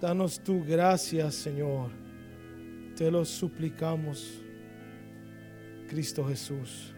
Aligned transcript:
Danos 0.00 0.38
tu 0.38 0.62
gracia, 0.64 1.30
Señor. 1.30 1.90
Te 2.96 3.10
lo 3.10 3.24
suplicamos, 3.24 4.42
Cristo 5.88 6.26
Jesús. 6.26 6.95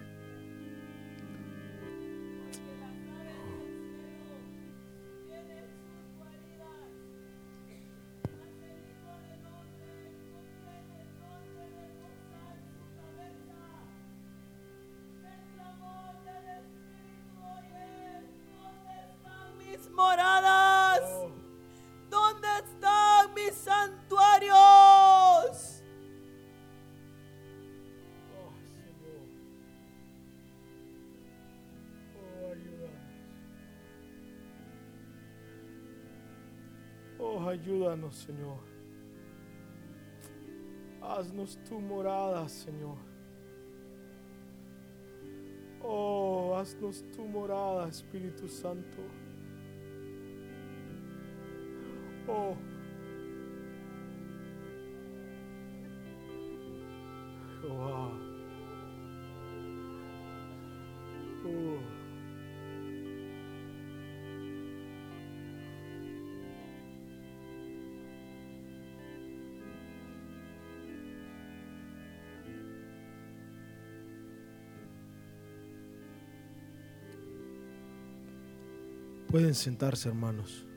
Ayúdanos, 37.68 38.16
Señor. 38.16 38.58
Haznos 41.02 41.58
tu 41.68 41.78
morada, 41.78 42.48
Señor. 42.48 42.96
Oh, 45.82 46.56
haznos 46.56 47.04
tu 47.12 47.26
morada, 47.26 47.88
Espíritu 47.88 48.48
Santo. 48.48 49.02
Pueden 79.38 79.54
sentarse, 79.54 80.08
hermanos. 80.08 80.67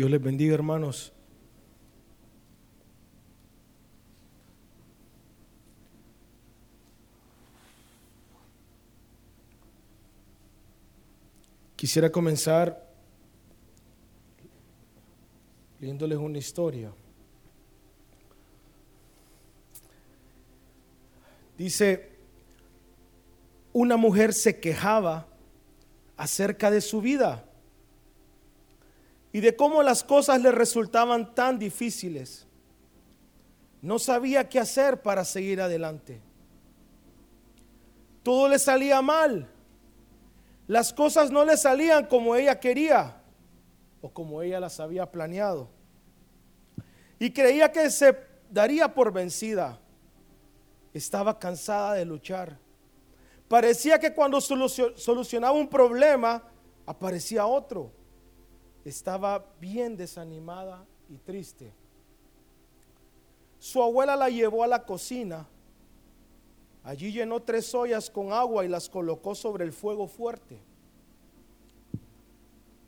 Dios 0.00 0.10
les 0.10 0.22
bendiga, 0.22 0.54
hermanos. 0.54 1.12
Quisiera 11.76 12.10
comenzar 12.10 12.82
leyéndoles 15.78 16.16
una 16.16 16.38
historia. 16.38 16.94
Dice, 21.58 22.16
una 23.74 23.98
mujer 23.98 24.32
se 24.32 24.58
quejaba 24.60 25.28
acerca 26.16 26.70
de 26.70 26.80
su 26.80 27.02
vida 27.02 27.49
y 29.32 29.40
de 29.40 29.54
cómo 29.54 29.82
las 29.82 30.02
cosas 30.02 30.40
le 30.40 30.50
resultaban 30.50 31.34
tan 31.34 31.58
difíciles. 31.58 32.46
No 33.80 33.98
sabía 33.98 34.48
qué 34.48 34.58
hacer 34.58 35.00
para 35.02 35.24
seguir 35.24 35.60
adelante. 35.60 36.20
Todo 38.22 38.48
le 38.48 38.58
salía 38.58 39.00
mal. 39.00 39.48
Las 40.66 40.92
cosas 40.92 41.30
no 41.30 41.44
le 41.44 41.56
salían 41.56 42.06
como 42.06 42.34
ella 42.34 42.58
quería 42.58 43.22
o 44.02 44.10
como 44.10 44.42
ella 44.42 44.60
las 44.60 44.80
había 44.80 45.10
planeado. 45.10 45.68
Y 47.18 47.30
creía 47.32 47.70
que 47.70 47.90
se 47.90 48.16
daría 48.50 48.92
por 48.92 49.12
vencida. 49.12 49.78
Estaba 50.92 51.38
cansada 51.38 51.94
de 51.94 52.04
luchar. 52.04 52.58
Parecía 53.48 53.98
que 53.98 54.12
cuando 54.12 54.40
solucionaba 54.40 55.52
un 55.52 55.68
problema, 55.68 56.42
aparecía 56.86 57.46
otro 57.46 57.99
estaba 58.84 59.46
bien 59.60 59.96
desanimada 59.96 60.86
y 61.08 61.18
triste. 61.18 61.72
Su 63.58 63.82
abuela 63.82 64.16
la 64.16 64.30
llevó 64.30 64.64
a 64.64 64.66
la 64.66 64.84
cocina. 64.84 65.46
Allí 66.82 67.12
llenó 67.12 67.42
tres 67.42 67.74
ollas 67.74 68.08
con 68.08 68.32
agua 68.32 68.64
y 68.64 68.68
las 68.68 68.88
colocó 68.88 69.34
sobre 69.34 69.64
el 69.64 69.72
fuego 69.72 70.06
fuerte. 70.06 70.58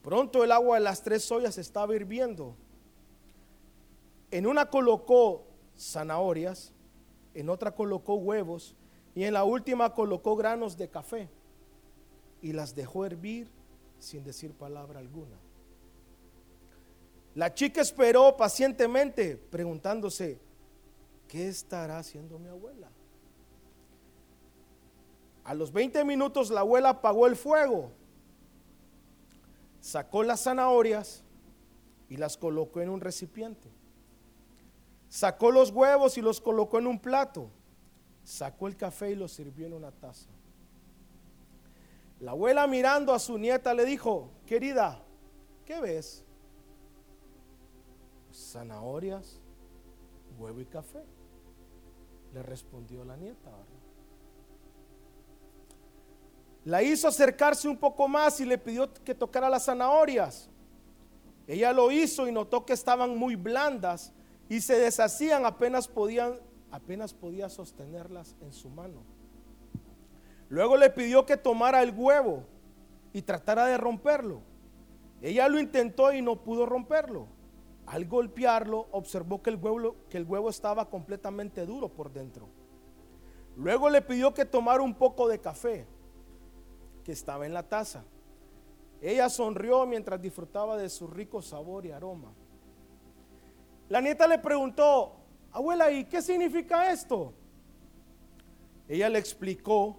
Pronto 0.03 0.43
el 0.43 0.51
agua 0.51 0.79
de 0.79 0.85
las 0.85 1.03
tres 1.03 1.31
ollas 1.31 1.59
estaba 1.59 1.95
hirviendo. 1.95 2.57
En 4.31 4.47
una 4.47 4.71
colocó 4.71 5.45
zanahorias, 5.79 6.73
en 7.35 7.51
otra 7.51 7.75
colocó 7.75 8.15
huevos 8.15 8.75
y 9.15 9.25
en 9.25 9.35
la 9.35 9.45
última 9.45 9.93
colocó 9.95 10.37
granos 10.37 10.77
de 10.77 10.89
café 10.89 11.29
y 12.41 12.53
las 12.53 12.75
dejó 12.75 13.05
hervir 13.05 13.51
sin 13.99 14.25
decir 14.25 14.53
palabra 14.55 15.01
alguna. 15.01 15.37
La 17.35 17.55
chica 17.55 17.81
esperó 17.81 18.37
pacientemente 18.37 19.37
preguntándose, 19.37 20.39
¿qué 21.29 21.49
estará 21.49 21.99
haciendo 21.99 22.39
mi 22.39 22.49
abuela? 22.49 22.91
A 25.45 25.55
los 25.55 25.73
20 25.73 26.05
minutos 26.05 26.51
la 26.51 26.61
abuela 26.61 26.91
apagó 26.91 27.27
el 27.27 27.37
fuego, 27.37 27.91
sacó 29.81 30.23
las 30.23 30.43
zanahorias 30.43 31.25
y 32.09 32.17
las 32.17 32.37
colocó 32.37 32.81
en 32.81 32.91
un 32.91 33.01
recipiente. 33.01 33.71
Sacó 35.09 35.51
los 35.51 35.71
huevos 35.71 36.17
y 36.17 36.23
los 36.23 36.41
colocó 36.41 36.79
en 36.79 36.87
un 36.87 36.99
plato. 36.99 37.51
Sacó 38.25 38.69
el 38.69 38.77
café 38.77 39.11
y 39.11 39.15
lo 39.15 39.29
sirvió 39.29 39.67
en 39.67 39.75
una 39.75 39.91
taza. 39.91 40.29
La 42.21 42.31
abuela 42.31 42.67
mirando 42.67 43.13
a 43.13 43.19
su 43.19 43.37
nieta 43.37 43.75
le 43.75 43.85
dijo, 43.85 44.31
querida, 44.47 45.03
¿qué 45.67 45.81
ves? 45.81 46.22
Zanahorias, 48.33 49.41
huevo 50.39 50.61
y 50.61 50.67
café. 50.67 51.05
Le 52.33 52.43
respondió 52.43 53.05
la 53.05 53.17
nieta. 53.17 53.51
La 56.65 56.83
hizo 56.83 57.09
acercarse 57.09 57.69
un 57.69 57.77
poco 57.77 58.07
más 58.09 58.41
y 58.41 58.45
le 58.45 58.57
pidió 58.57 58.93
que 58.93 59.15
tocara 59.15 59.51
las 59.51 59.65
zanahorias. 59.65 60.49
Ella 61.47 61.73
lo 61.73 61.91
hizo 61.91 62.29
y 62.29 62.33
notó 62.33 62.65
que 62.65 62.73
estaban 62.73 63.17
muy 63.17 63.35
blandas 63.35 64.13
y 64.49 64.61
se 64.61 64.79
deshacían 64.79 65.45
apenas 65.45 65.89
podían 65.89 66.39
apenas 66.71 67.13
podía 67.13 67.51
sostenerlas 67.51 68.35
en 68.41 68.53
su 68.53 68.71
mano. 68.71 69.03
Luego 70.49 70.77
le 70.77 70.89
pidió 70.89 71.27
que 71.27 71.37
tomara 71.37 71.83
el 71.83 71.93
huevo 71.95 72.45
y 73.13 73.23
tratara 73.23 73.67
de 73.67 73.77
romperlo. 73.77 74.41
Ella 75.21 75.49
lo 75.49 75.61
intentó 75.61 76.13
y 76.13 76.23
no 76.23 76.43
pudo 76.43 76.65
romperlo. 76.65 77.27
Al 77.87 78.07
golpearlo, 78.07 78.89
observó 78.93 79.43
que 79.43 79.51
el, 79.51 79.57
huevo, 79.57 80.49
estaba 80.49 80.89
completamente 80.89 81.67
duro 81.67 81.89
por 81.89 82.13
dentro. 82.13 82.49
Luego 83.57 83.91
le 83.91 84.01
pidió 84.03 84.33
que 84.33 84.45
tomara 84.45 84.83
un 84.83 84.95
poco 84.95 85.29
de 85.29 85.41
café 85.41 85.87
que 87.05 87.13
estaba 87.13 87.45
en 87.45 87.53
la 87.53 87.69
taza. 87.69 88.05
Ella 89.01 89.29
sonrió 89.29 89.85
mientras 89.85 90.23
disfrutaba 90.23 90.77
de 90.77 90.89
su 90.89 91.09
rico 91.09 91.43
sabor 91.43 91.85
y 91.85 91.91
aroma. 91.91 92.33
La 93.89 94.01
nieta 94.01 94.27
le 94.27 94.39
preguntó, 94.39 95.17
abuela, 95.51 95.91
¿y 95.91 96.05
qué 96.05 96.23
significa 96.23 96.91
esto? 96.91 97.35
Ella 98.89 99.09
le 99.09 99.19
explicó 99.19 99.99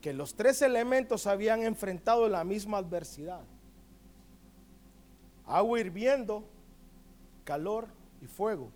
que 0.00 0.12
los 0.12 0.34
tres 0.34 0.62
elementos 0.62 1.26
habían 1.26 1.62
enfrentado 1.62 2.28
la 2.28 2.44
misma 2.44 2.78
adversidad. 2.78 3.42
Agua 5.44 5.80
hirviendo, 5.80 6.44
calor 7.44 7.88
y 8.20 8.26
fuego. 8.26 8.70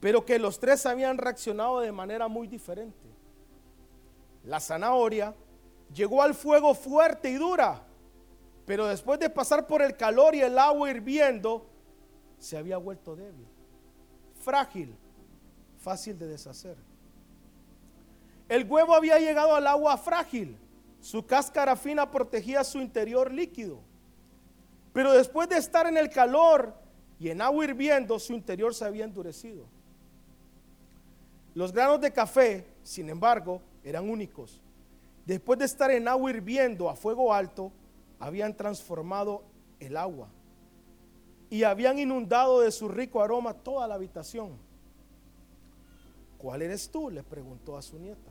pero 0.00 0.22
que 0.22 0.38
los 0.38 0.60
tres 0.60 0.84
habían 0.84 1.16
reaccionado 1.16 1.80
de 1.80 1.90
manera 1.90 2.28
muy 2.28 2.46
diferente. 2.46 3.08
La 4.44 4.60
zanahoria 4.60 5.34
llegó 5.94 6.20
al 6.22 6.34
fuego 6.34 6.74
fuerte 6.74 7.30
y 7.30 7.36
dura, 7.36 7.82
pero 8.66 8.86
después 8.86 9.18
de 9.18 9.30
pasar 9.30 9.66
por 9.66 9.80
el 9.80 9.96
calor 9.96 10.34
y 10.34 10.42
el 10.42 10.58
agua 10.58 10.90
hirviendo, 10.90 11.66
se 12.38 12.58
había 12.58 12.76
vuelto 12.76 13.16
débil, 13.16 13.46
frágil, 14.42 14.94
fácil 15.78 16.18
de 16.18 16.26
deshacer. 16.26 16.76
El 18.46 18.70
huevo 18.70 18.94
había 18.94 19.18
llegado 19.18 19.54
al 19.54 19.66
agua 19.66 19.96
frágil, 19.96 20.58
su 21.00 21.24
cáscara 21.24 21.76
fina 21.76 22.10
protegía 22.10 22.62
su 22.62 22.78
interior 22.78 23.32
líquido, 23.32 23.80
pero 24.94 25.12
después 25.12 25.48
de 25.48 25.56
estar 25.56 25.88
en 25.88 25.96
el 25.96 26.08
calor 26.08 26.72
y 27.18 27.28
en 27.28 27.42
agua 27.42 27.64
hirviendo, 27.64 28.16
su 28.20 28.32
interior 28.32 28.72
se 28.72 28.84
había 28.84 29.04
endurecido. 29.04 29.66
Los 31.52 31.72
granos 31.72 32.00
de 32.00 32.12
café, 32.12 32.64
sin 32.84 33.10
embargo, 33.10 33.60
eran 33.82 34.08
únicos. 34.08 34.62
Después 35.26 35.58
de 35.58 35.64
estar 35.64 35.90
en 35.90 36.06
agua 36.06 36.30
hirviendo 36.30 36.88
a 36.88 36.94
fuego 36.94 37.34
alto, 37.34 37.72
habían 38.20 38.56
transformado 38.56 39.42
el 39.80 39.96
agua 39.96 40.28
y 41.50 41.64
habían 41.64 41.98
inundado 41.98 42.60
de 42.60 42.70
su 42.70 42.88
rico 42.88 43.20
aroma 43.20 43.52
toda 43.52 43.88
la 43.88 43.96
habitación. 43.96 44.56
¿Cuál 46.38 46.62
eres 46.62 46.88
tú? 46.88 47.10
le 47.10 47.24
preguntó 47.24 47.76
a 47.76 47.82
su 47.82 47.98
nieta. 47.98 48.30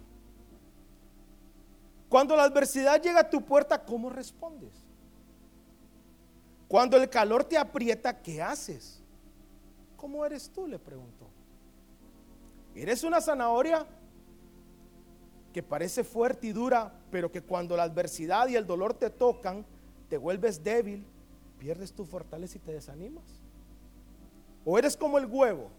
Cuando 2.08 2.38
la 2.38 2.44
adversidad 2.44 3.02
llega 3.02 3.20
a 3.20 3.30
tu 3.30 3.42
puerta, 3.42 3.84
¿cómo 3.84 4.10
respondes? 4.10 4.93
Cuando 6.68 6.98
el 6.98 7.10
calor 7.10 7.44
te 7.44 7.58
aprieta, 7.58 8.22
¿qué 8.22 8.42
haces? 8.42 9.02
¿Cómo 9.96 10.26
eres 10.26 10.50
tú? 10.50 10.68
le 10.68 10.80
preguntó. 10.80 11.28
¿Eres 12.76 13.04
una 13.04 13.22
zanahoria 13.22 13.86
que 15.54 15.62
parece 15.62 16.04
fuerte 16.04 16.48
y 16.48 16.52
dura, 16.52 16.92
pero 17.12 17.32
que 17.32 17.42
cuando 17.42 17.78
la 17.78 17.84
adversidad 17.84 18.48
y 18.48 18.56
el 18.56 18.66
dolor 18.66 18.96
te 18.96 19.10
tocan, 19.10 19.66
te 20.10 20.18
vuelves 20.18 20.64
débil, 20.64 21.06
pierdes 21.60 21.94
tu 21.94 22.06
fortaleza 22.06 22.58
y 22.58 22.62
te 22.62 22.74
desanimas? 22.74 23.24
¿O 24.66 24.78
eres 24.80 24.98
como 24.98 25.20
el 25.20 25.28
huevo, 25.28 25.70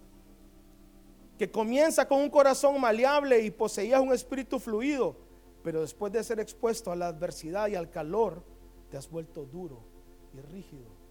que 1.37 1.51
comienza 1.51 2.07
con 2.07 2.21
un 2.21 2.31
corazón 2.31 2.81
maleable 2.81 3.41
y 3.41 3.51
poseías 3.51 4.01
un 4.01 4.13
espíritu 4.13 4.61
fluido, 4.61 5.17
pero 5.65 5.81
después 5.81 6.13
de 6.13 6.23
ser 6.23 6.39
expuesto 6.39 6.93
a 6.93 6.97
la 6.97 7.09
adversidad 7.09 7.67
y 7.69 7.75
al 7.75 7.91
calor, 7.91 8.45
te 8.91 8.97
has 8.97 9.11
vuelto 9.11 9.45
duro 9.45 9.94
y 10.35 10.41
rígido? 10.41 11.05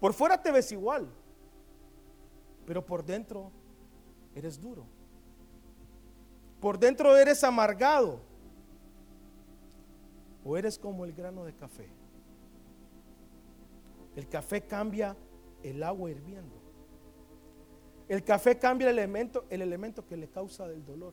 Por 0.00 0.12
fuera 0.12 0.40
te 0.40 0.52
ves 0.52 0.70
igual, 0.72 1.08
pero 2.66 2.84
por 2.84 3.04
dentro 3.04 3.50
eres 4.34 4.60
duro. 4.60 4.84
Por 6.60 6.78
dentro 6.78 7.16
eres 7.16 7.42
amargado. 7.44 8.20
O 10.44 10.56
eres 10.56 10.78
como 10.78 11.04
el 11.04 11.12
grano 11.12 11.44
de 11.44 11.54
café. 11.54 11.88
El 14.14 14.28
café 14.28 14.62
cambia 14.62 15.16
el 15.62 15.82
agua 15.82 16.10
hirviendo. 16.10 16.54
El 18.08 18.22
café 18.22 18.58
cambia 18.58 18.88
el 18.88 18.98
elemento, 18.98 19.44
el 19.50 19.62
elemento 19.62 20.06
que 20.06 20.16
le 20.16 20.28
causa 20.28 20.68
del 20.68 20.84
dolor. 20.84 21.12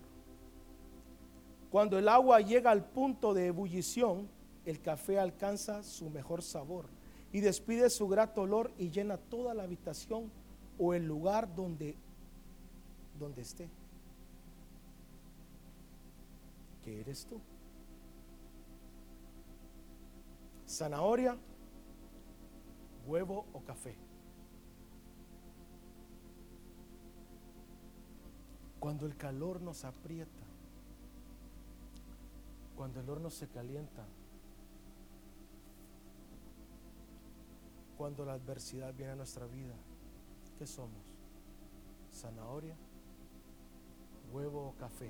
Cuando 1.72 1.98
el 1.98 2.08
agua 2.08 2.40
llega 2.42 2.70
al 2.70 2.86
punto 2.86 3.34
de 3.34 3.48
ebullición, 3.48 4.30
el 4.66 4.80
café 4.80 5.18
alcanza 5.18 5.82
su 5.82 6.10
mejor 6.12 6.44
sabor 6.44 6.88
y 7.34 7.42
despide 7.42 7.90
su 7.90 8.08
grato 8.08 8.44
olor 8.44 8.72
y 8.78 8.92
llena 8.92 9.18
toda 9.18 9.54
la 9.54 9.64
habitación 9.64 10.32
o 10.78 10.94
el 10.94 11.06
lugar 11.06 11.54
donde 11.54 11.98
donde 13.20 13.42
esté. 13.42 13.70
¿Qué 16.84 17.00
eres 17.00 17.26
tú? 17.26 17.40
¿Zanahoria, 20.68 21.38
huevo 23.06 23.46
o 23.54 23.62
café? 23.62 23.96
Cuando 28.80 29.06
el 29.06 29.16
calor 29.16 29.62
nos 29.62 29.86
aprieta, 29.86 30.44
cuando 32.76 33.00
el 33.00 33.10
horno 33.10 33.30
se 33.30 33.48
calienta, 33.48 34.06
cuando 38.04 38.26
la 38.26 38.34
adversidad 38.34 38.94
viene 38.94 39.14
a 39.14 39.16
nuestra 39.16 39.48
vida, 39.48 39.74
¿qué 40.60 40.68
somos? 40.68 41.02
¿Zanahoria? 42.12 42.76
huevo 44.34 44.68
o 44.68 44.78
café. 44.78 45.10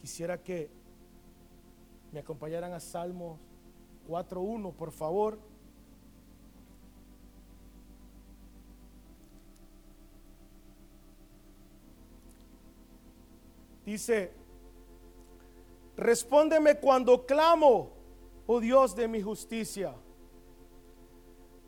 Quisiera 0.00 0.42
que 0.42 0.68
me 2.10 2.18
acompañaran 2.18 2.72
a 2.72 2.80
Salmos 2.80 3.38
4.1, 4.08 4.74
por 4.74 4.90
favor. 4.90 5.38
Dice, 13.84 14.32
respóndeme 15.96 16.80
cuando 16.80 17.24
clamo, 17.24 17.92
oh 18.48 18.58
Dios 18.58 18.96
de 18.96 19.06
mi 19.06 19.22
justicia. 19.22 19.94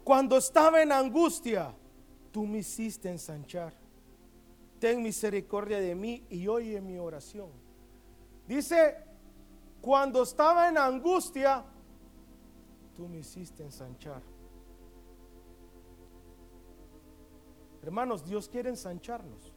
Cuando 0.08 0.38
estaba 0.38 0.81
en 0.81 0.90
angustia, 0.90 1.70
tú 2.32 2.46
me 2.46 2.60
hiciste 2.60 3.10
ensanchar 3.10 3.75
ten 4.78 5.02
misericordia 5.02 5.81
de 5.81 5.94
mí 5.94 6.25
y 6.31 6.49
oye 6.49 6.81
mi 6.81 6.96
oración. 6.96 7.50
Dice, 8.46 8.96
cuando 9.82 10.22
estaba 10.22 10.70
en 10.70 10.78
angustia, 10.78 11.62
tú 12.96 13.06
me 13.06 13.19
hiciste 13.19 13.62
ensanchar. 13.62 14.22
Hermanos, 17.82 18.25
Dios 18.25 18.49
quiere 18.49 18.70
ensancharnos. 18.70 19.52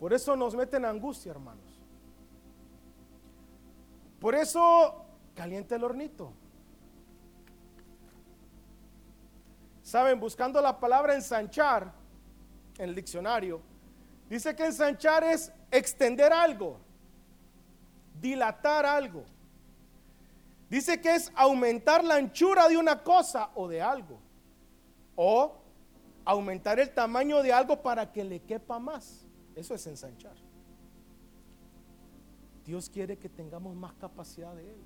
Por 0.00 0.14
eso 0.14 0.34
nos 0.34 0.54
mete 0.54 0.78
en 0.78 0.86
angustia, 0.86 1.30
hermanos. 1.32 1.78
Por 4.18 4.34
eso 4.34 5.04
caliente 5.34 5.74
el 5.74 5.84
hornito. 5.84 6.32
Saben, 9.92 10.18
buscando 10.18 10.58
la 10.62 10.80
palabra 10.80 11.14
ensanchar, 11.14 11.92
en 12.78 12.88
el 12.88 12.94
diccionario, 12.94 13.60
dice 14.26 14.56
que 14.56 14.64
ensanchar 14.64 15.22
es 15.22 15.52
extender 15.70 16.32
algo, 16.32 16.78
dilatar 18.18 18.86
algo. 18.86 19.22
Dice 20.70 20.98
que 20.98 21.14
es 21.14 21.30
aumentar 21.34 22.02
la 22.04 22.14
anchura 22.14 22.70
de 22.70 22.78
una 22.78 23.02
cosa 23.02 23.50
o 23.54 23.68
de 23.68 23.82
algo. 23.82 24.18
O 25.14 25.58
aumentar 26.24 26.80
el 26.80 26.88
tamaño 26.94 27.42
de 27.42 27.52
algo 27.52 27.82
para 27.82 28.10
que 28.10 28.24
le 28.24 28.40
quepa 28.40 28.78
más. 28.78 29.26
Eso 29.54 29.74
es 29.74 29.86
ensanchar. 29.86 30.36
Dios 32.64 32.88
quiere 32.88 33.18
que 33.18 33.28
tengamos 33.28 33.76
más 33.76 33.92
capacidad 33.96 34.54
de 34.54 34.70
Él. 34.70 34.80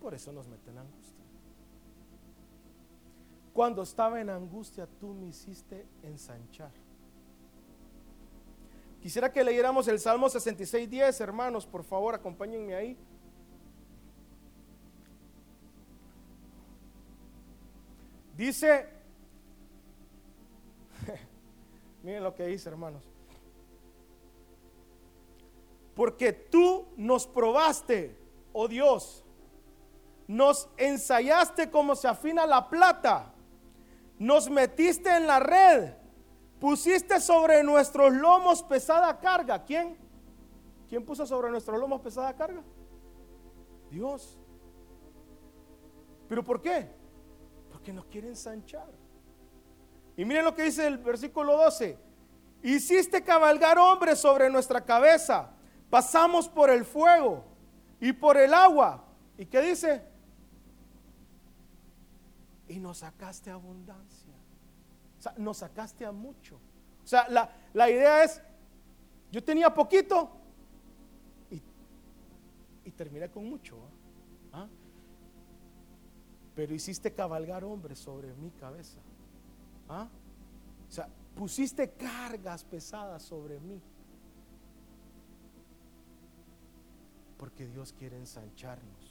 Por 0.00 0.14
eso 0.14 0.32
nos 0.32 0.48
mete 0.48 0.70
en 0.70 0.78
angustia. 0.78 1.27
Cuando 3.58 3.82
estaba 3.82 4.20
en 4.20 4.30
angustia, 4.30 4.86
tú 5.00 5.12
me 5.12 5.26
hiciste 5.26 5.84
ensanchar. 6.04 6.70
Quisiera 9.02 9.32
que 9.32 9.42
leyéramos 9.42 9.88
el 9.88 9.98
Salmo 9.98 10.28
66.10, 10.28 11.20
hermanos, 11.20 11.66
por 11.66 11.82
favor, 11.82 12.14
acompáñenme 12.14 12.76
ahí. 12.76 12.96
Dice, 18.36 18.86
miren 22.04 22.22
lo 22.22 22.36
que 22.36 22.46
dice, 22.46 22.68
hermanos. 22.68 23.02
Porque 25.96 26.32
tú 26.32 26.86
nos 26.96 27.26
probaste, 27.26 28.16
oh 28.52 28.68
Dios, 28.68 29.24
nos 30.28 30.68
ensayaste 30.76 31.72
como 31.72 31.96
se 31.96 32.06
afina 32.06 32.46
la 32.46 32.70
plata 32.70 33.34
nos 34.18 34.50
metiste 34.50 35.14
en 35.14 35.26
la 35.26 35.38
red, 35.38 35.92
pusiste 36.58 37.20
sobre 37.20 37.62
nuestros 37.62 38.12
lomos 38.12 38.62
pesada 38.62 39.18
carga. 39.20 39.64
¿Quién? 39.64 39.96
¿Quién 40.88 41.04
puso 41.04 41.26
sobre 41.26 41.50
nuestros 41.50 41.78
lomos 41.78 42.00
pesada 42.00 42.34
carga? 42.34 42.62
Dios. 43.90 44.38
¿Pero 46.28 46.42
por 46.44 46.60
qué? 46.60 46.88
Porque 47.70 47.92
nos 47.92 48.06
quiere 48.06 48.28
ensanchar. 48.28 48.88
Y 50.16 50.24
miren 50.24 50.44
lo 50.44 50.54
que 50.54 50.64
dice 50.64 50.86
el 50.86 50.98
versículo 50.98 51.56
12. 51.56 51.96
Hiciste 52.62 53.22
cabalgar 53.22 53.78
hombres 53.78 54.18
sobre 54.18 54.50
nuestra 54.50 54.84
cabeza. 54.84 55.50
Pasamos 55.88 56.48
por 56.48 56.70
el 56.70 56.84
fuego 56.84 57.44
y 58.00 58.12
por 58.12 58.36
el 58.36 58.52
agua. 58.52 59.04
¿Y 59.36 59.46
qué 59.46 59.60
dice? 59.60 60.02
Y 62.68 62.78
nos 62.78 62.98
sacaste 62.98 63.50
abundancia. 63.50 64.34
O 65.18 65.20
sea, 65.20 65.34
nos 65.38 65.56
sacaste 65.58 66.04
a 66.04 66.12
mucho. 66.12 66.56
O 67.02 67.06
sea, 67.06 67.28
la, 67.28 67.50
la 67.72 67.90
idea 67.90 68.22
es, 68.22 68.40
yo 69.32 69.42
tenía 69.42 69.72
poquito 69.72 70.30
y, 71.50 71.62
y 72.84 72.90
terminé 72.92 73.30
con 73.30 73.48
mucho. 73.48 73.78
¿Ah? 74.52 74.68
Pero 76.54 76.74
hiciste 76.74 77.12
cabalgar 77.12 77.64
hombres 77.64 77.98
sobre 77.98 78.34
mi 78.34 78.50
cabeza. 78.50 79.00
¿Ah? 79.88 80.08
O 80.88 80.92
sea, 80.92 81.08
pusiste 81.34 81.92
cargas 81.92 82.64
pesadas 82.64 83.22
sobre 83.22 83.60
mí. 83.60 83.80
Porque 87.36 87.66
Dios 87.66 87.92
quiere 87.92 88.18
ensancharnos. 88.18 89.07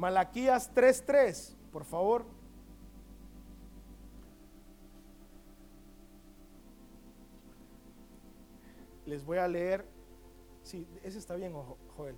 Malaquías 0.00 0.72
3:3, 0.72 1.54
por 1.70 1.84
favor. 1.84 2.24
Les 9.04 9.22
voy 9.22 9.36
a 9.36 9.46
leer, 9.46 9.84
sí, 10.62 10.88
ese 11.02 11.18
está 11.18 11.34
bien, 11.34 11.52
Joel. 11.96 12.16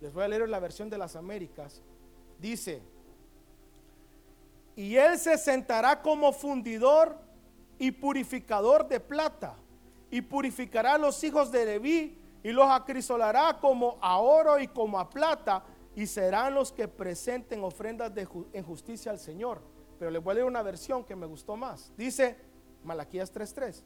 Les 0.00 0.10
voy 0.10 0.24
a 0.24 0.28
leer 0.28 0.48
la 0.48 0.58
versión 0.58 0.88
de 0.88 0.96
las 0.96 1.16
Américas. 1.16 1.82
Dice, 2.38 2.82
y 4.74 4.96
él 4.96 5.18
se 5.18 5.36
sentará 5.36 6.00
como 6.00 6.32
fundidor 6.32 7.18
y 7.78 7.90
purificador 7.90 8.88
de 8.88 9.00
plata, 9.00 9.54
y 10.10 10.22
purificará 10.22 10.94
a 10.94 10.98
los 10.98 11.22
hijos 11.22 11.52
de 11.52 11.66
Leví, 11.66 12.18
y 12.42 12.52
los 12.52 12.70
acrisolará 12.70 13.58
como 13.60 13.98
a 14.00 14.18
oro 14.18 14.58
y 14.58 14.68
como 14.68 14.98
a 14.98 15.10
plata, 15.10 15.62
y 15.98 16.06
serán 16.06 16.54
los 16.54 16.70
que 16.70 16.86
presenten 16.86 17.64
ofrendas 17.64 18.14
de 18.14 18.28
en 18.52 18.62
justicia 18.62 19.10
al 19.10 19.18
Señor. 19.18 19.60
Pero 19.98 20.12
les 20.12 20.22
voy 20.22 20.30
a 20.30 20.34
leer 20.34 20.46
una 20.46 20.62
versión 20.62 21.02
que 21.02 21.16
me 21.16 21.26
gustó 21.26 21.56
más. 21.56 21.92
Dice 21.96 22.36
Malaquías 22.84 23.34
3:3. 23.34 23.82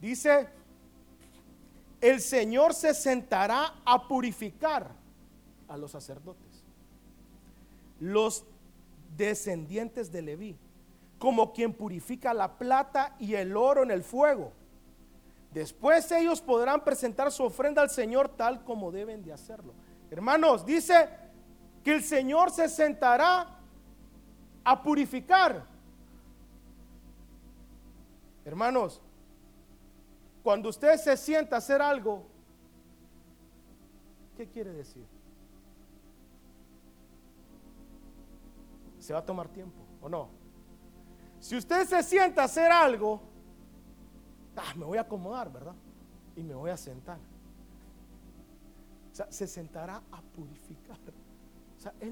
Dice, 0.00 0.48
el 2.00 2.20
Señor 2.20 2.72
se 2.72 2.94
sentará 2.94 3.82
a 3.84 4.06
purificar 4.06 4.92
a 5.66 5.76
los 5.76 5.90
sacerdotes, 5.90 6.62
los 7.98 8.44
descendientes 9.16 10.12
de 10.12 10.22
Leví, 10.22 10.56
como 11.18 11.52
quien 11.52 11.72
purifica 11.72 12.32
la 12.32 12.56
plata 12.56 13.16
y 13.18 13.34
el 13.34 13.56
oro 13.56 13.82
en 13.82 13.90
el 13.90 14.04
fuego. 14.04 14.52
Después 15.52 16.12
ellos 16.12 16.40
podrán 16.40 16.84
presentar 16.84 17.32
su 17.32 17.42
ofrenda 17.42 17.82
al 17.82 17.90
Señor 17.90 18.28
tal 18.28 18.62
como 18.62 18.92
deben 18.92 19.24
de 19.24 19.32
hacerlo. 19.32 19.74
Hermanos, 20.12 20.64
dice 20.64 21.23
que 21.84 21.92
el 21.92 22.02
Señor 22.02 22.50
se 22.50 22.66
sentará 22.68 23.46
a 24.64 24.82
purificar. 24.82 25.66
Hermanos, 28.42 29.02
cuando 30.42 30.70
usted 30.70 30.96
se 30.96 31.14
sienta 31.18 31.56
a 31.56 31.58
hacer 31.58 31.82
algo, 31.82 32.26
¿qué 34.34 34.48
quiere 34.48 34.72
decir? 34.72 35.06
Se 38.98 39.12
va 39.12 39.18
a 39.18 39.24
tomar 39.24 39.48
tiempo, 39.48 39.78
¿o 40.00 40.08
no? 40.08 40.30
Si 41.38 41.54
usted 41.54 41.86
se 41.86 42.02
sienta 42.02 42.42
a 42.42 42.44
hacer 42.46 42.72
algo, 42.72 43.20
ah, 44.56 44.72
me 44.74 44.86
voy 44.86 44.96
a 44.96 45.02
acomodar, 45.02 45.52
¿verdad? 45.52 45.74
Y 46.34 46.42
me 46.42 46.54
voy 46.54 46.70
a 46.70 46.78
sentar. 46.78 47.18
O 49.12 49.14
sea, 49.14 49.30
se 49.30 49.46
sentará 49.46 50.02
a 50.10 50.22
purificar 50.22 50.98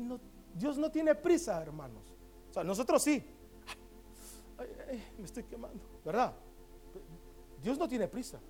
no, 0.01 0.21
Dios 0.55 0.79
no 0.79 0.91
tiene 0.91 1.15
prisa, 1.15 1.61
hermanos. 1.61 2.03
O 2.51 2.53
sea, 2.53 2.65
nosotros 2.65 3.03
sí. 3.03 3.25
me 5.19 5.25
estoy 5.25 5.45
quemando, 5.45 5.83
¿verdad? 6.05 6.35
Dios 7.63 7.79
no 7.79 7.89
tiene 7.89 8.09
prisa. 8.09 8.41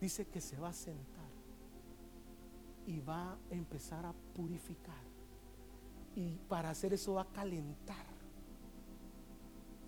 Dice 0.00 0.26
que 0.26 0.40
se 0.40 0.56
va 0.58 0.68
a 0.68 0.72
sentar 0.72 1.28
y 2.86 3.00
va 3.00 3.32
a 3.32 3.38
empezar 3.50 4.06
a 4.06 4.12
purificar. 4.12 5.02
Y 6.14 6.36
para 6.48 6.70
hacer 6.70 6.92
eso 6.92 7.14
va 7.14 7.22
a 7.22 7.32
calentar. 7.32 8.06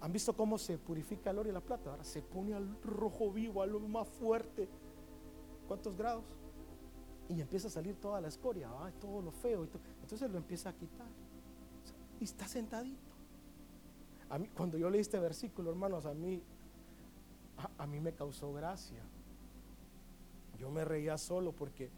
¿Han 0.01 0.13
visto 0.13 0.35
cómo 0.35 0.59
se 0.59 0.79
purifica 0.79 1.31
el 1.31 1.39
oro 1.39 1.49
y 1.49 1.53
la 1.53 1.61
plata? 1.61 1.91
Ahora 1.91 2.05
se 2.05 2.23
pone 2.23 2.55
al 2.55 2.81
rojo 2.83 3.31
vivo, 3.31 3.63
a 3.63 3.67
lo 3.67 3.81
más 3.81 4.09
fuerte. 4.09 4.69
¿Cuántos 5.69 5.97
grados? 5.97 6.25
Y 7.31 7.41
empieza 7.41 7.69
a 7.69 7.71
salir 7.71 7.95
toda 7.95 8.21
la 8.21 8.27
escoria, 8.27 8.69
todo 9.01 9.23
lo 9.23 9.31
feo. 9.31 9.67
Entonces 10.03 10.29
lo 10.31 10.37
empieza 10.37 10.71
a 10.71 10.73
quitar. 10.73 11.07
Y 12.19 12.25
está 12.25 12.49
sentadito. 12.49 12.99
A 14.29 14.39
mí, 14.39 14.49
cuando 14.49 14.77
yo 14.77 14.91
leí 14.91 15.01
este 15.01 15.19
versículo, 15.19 15.71
hermanos, 15.71 16.07
a 16.07 16.13
mí, 16.15 16.43
a, 17.79 17.87
mí 17.87 18.01
me 18.01 18.13
causó 18.13 18.53
gracia. 18.53 19.03
Yo 20.59 20.71
me 20.71 20.85
reía 20.85 21.17
solo 21.19 21.53
porque 21.53 21.89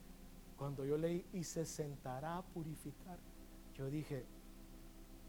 cuando 0.59 0.85
yo 0.85 0.99
leí 0.99 1.25
y 1.33 1.45
se 1.45 1.65
sentará 1.65 2.37
a 2.37 2.43
purificar, 2.43 3.19
yo 3.75 3.89
dije, 3.89 4.27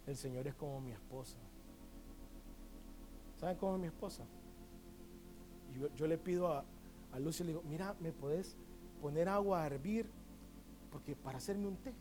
el 0.05 0.17
Señor 0.17 0.48
es 0.48 0.55
como 0.55 0.81
mi 0.81 0.91
esposa. 0.91 1.38
¿Saben 3.39 3.57
cómo 3.57 3.75
es 3.75 3.81
mi 3.81 3.88
esposa? 3.88 4.25
Yo, 5.74 5.88
yo 5.95 6.07
le 6.07 6.17
pido 6.17 6.51
a, 6.51 6.65
a 7.13 7.19
Lucy, 7.19 7.43
le 7.43 7.50
digo, 7.51 7.63
mira, 7.63 7.95
¿me 8.01 8.12
puedes 8.12 8.57
poner 9.03 9.27
agua 9.27 9.62
a 9.62 9.65
hervir, 9.65 10.10
porque 10.89 11.13
para 11.13 11.38
hacerme 11.38 11.67
un 11.67 11.75
té. 11.75 11.93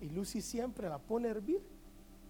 Y 0.00 0.08
Lucy 0.08 0.40
siempre 0.40 0.88
la 0.88 0.98
pone 0.98 1.28
a 1.28 1.32
hervir. 1.32 1.60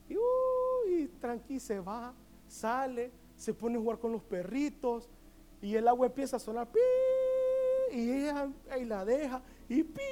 Y, 0.08 0.16
uy, 0.16 1.08
tranqui 1.20 1.61
se 1.61 1.78
va, 1.78 2.12
sale, 2.49 3.12
se 3.37 3.54
pone 3.54 3.76
a 3.76 3.80
jugar 3.80 4.00
con 4.00 4.11
los 4.11 4.23
perritos. 4.25 5.08
Y 5.62 5.76
el 5.76 5.87
agua 5.87 6.06
empieza 6.06 6.37
a 6.37 6.40
sonar. 6.40 6.66
Pi, 6.66 6.80
y 7.92 8.11
ella 8.11 8.50
ahí 8.68 8.85
la 8.85 9.04
deja. 9.04 9.40
Y 9.68 9.85
pi, 9.85 10.02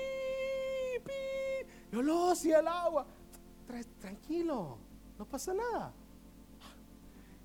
pi. 1.05 1.69
Yo 1.91 2.03
lo 2.03 2.37
si 2.37 2.53
el 2.53 2.69
agua. 2.69 3.05
Tranquilo, 4.01 4.79
no 5.19 5.25
pasa 5.25 5.53
nada. 5.53 5.93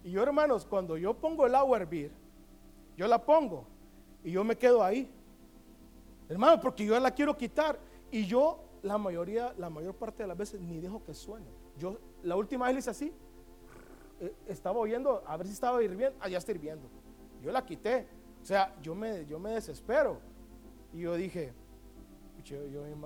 Y 0.04 0.12
yo, 0.12 0.22
hermanos, 0.22 0.68
cuando 0.68 0.98
yo 0.98 1.16
pongo 1.16 1.48
el 1.48 1.56
agua 1.56 1.80
a 1.80 1.82
hervir, 1.82 2.12
yo 2.96 3.08
la 3.08 3.25
pongo 3.25 3.66
y 4.24 4.34
yo 4.34 4.44
me 4.44 4.56
quedo 4.56 4.84
ahí. 4.84 5.12
Hermano, 6.32 6.62
porque 6.62 6.86
yo 6.86 6.98
la 6.98 7.12
quiero 7.12 7.36
quitar. 7.36 7.78
Y 8.10 8.26
yo, 8.26 8.64
la 8.84 8.98
mayoría, 8.98 9.54
la 9.58 9.70
mayor 9.70 9.96
parte 9.96 10.24
de 10.24 10.28
las 10.28 10.38
veces, 10.38 10.62
ni 10.62 10.80
dejo 10.80 11.04
que 11.04 11.14
suene. 11.14 11.52
Yo, 11.78 11.98
la 12.24 12.38
última 12.38 12.68
vez 12.68 12.74
le 12.74 12.80
hice 12.80 12.90
así. 12.90 13.14
Eh, 14.22 14.34
estaba 14.48 14.80
oyendo, 14.80 15.24
a 15.28 15.36
ver 15.36 15.46
si 15.46 15.52
estaba 15.52 15.84
hirviendo. 15.84 16.18
Ah, 16.22 16.30
está 16.30 16.52
hirviendo. 16.54 16.88
Yo 17.42 17.52
la 17.52 17.66
quité. 17.66 18.08
O 18.42 18.46
sea, 18.46 18.74
yo 18.82 18.96
me, 18.96 19.26
yo 19.26 19.40
me 19.40 19.52
desespero. 19.52 20.22
Y 20.94 21.02
yo 21.02 21.16
dije, 21.16 21.54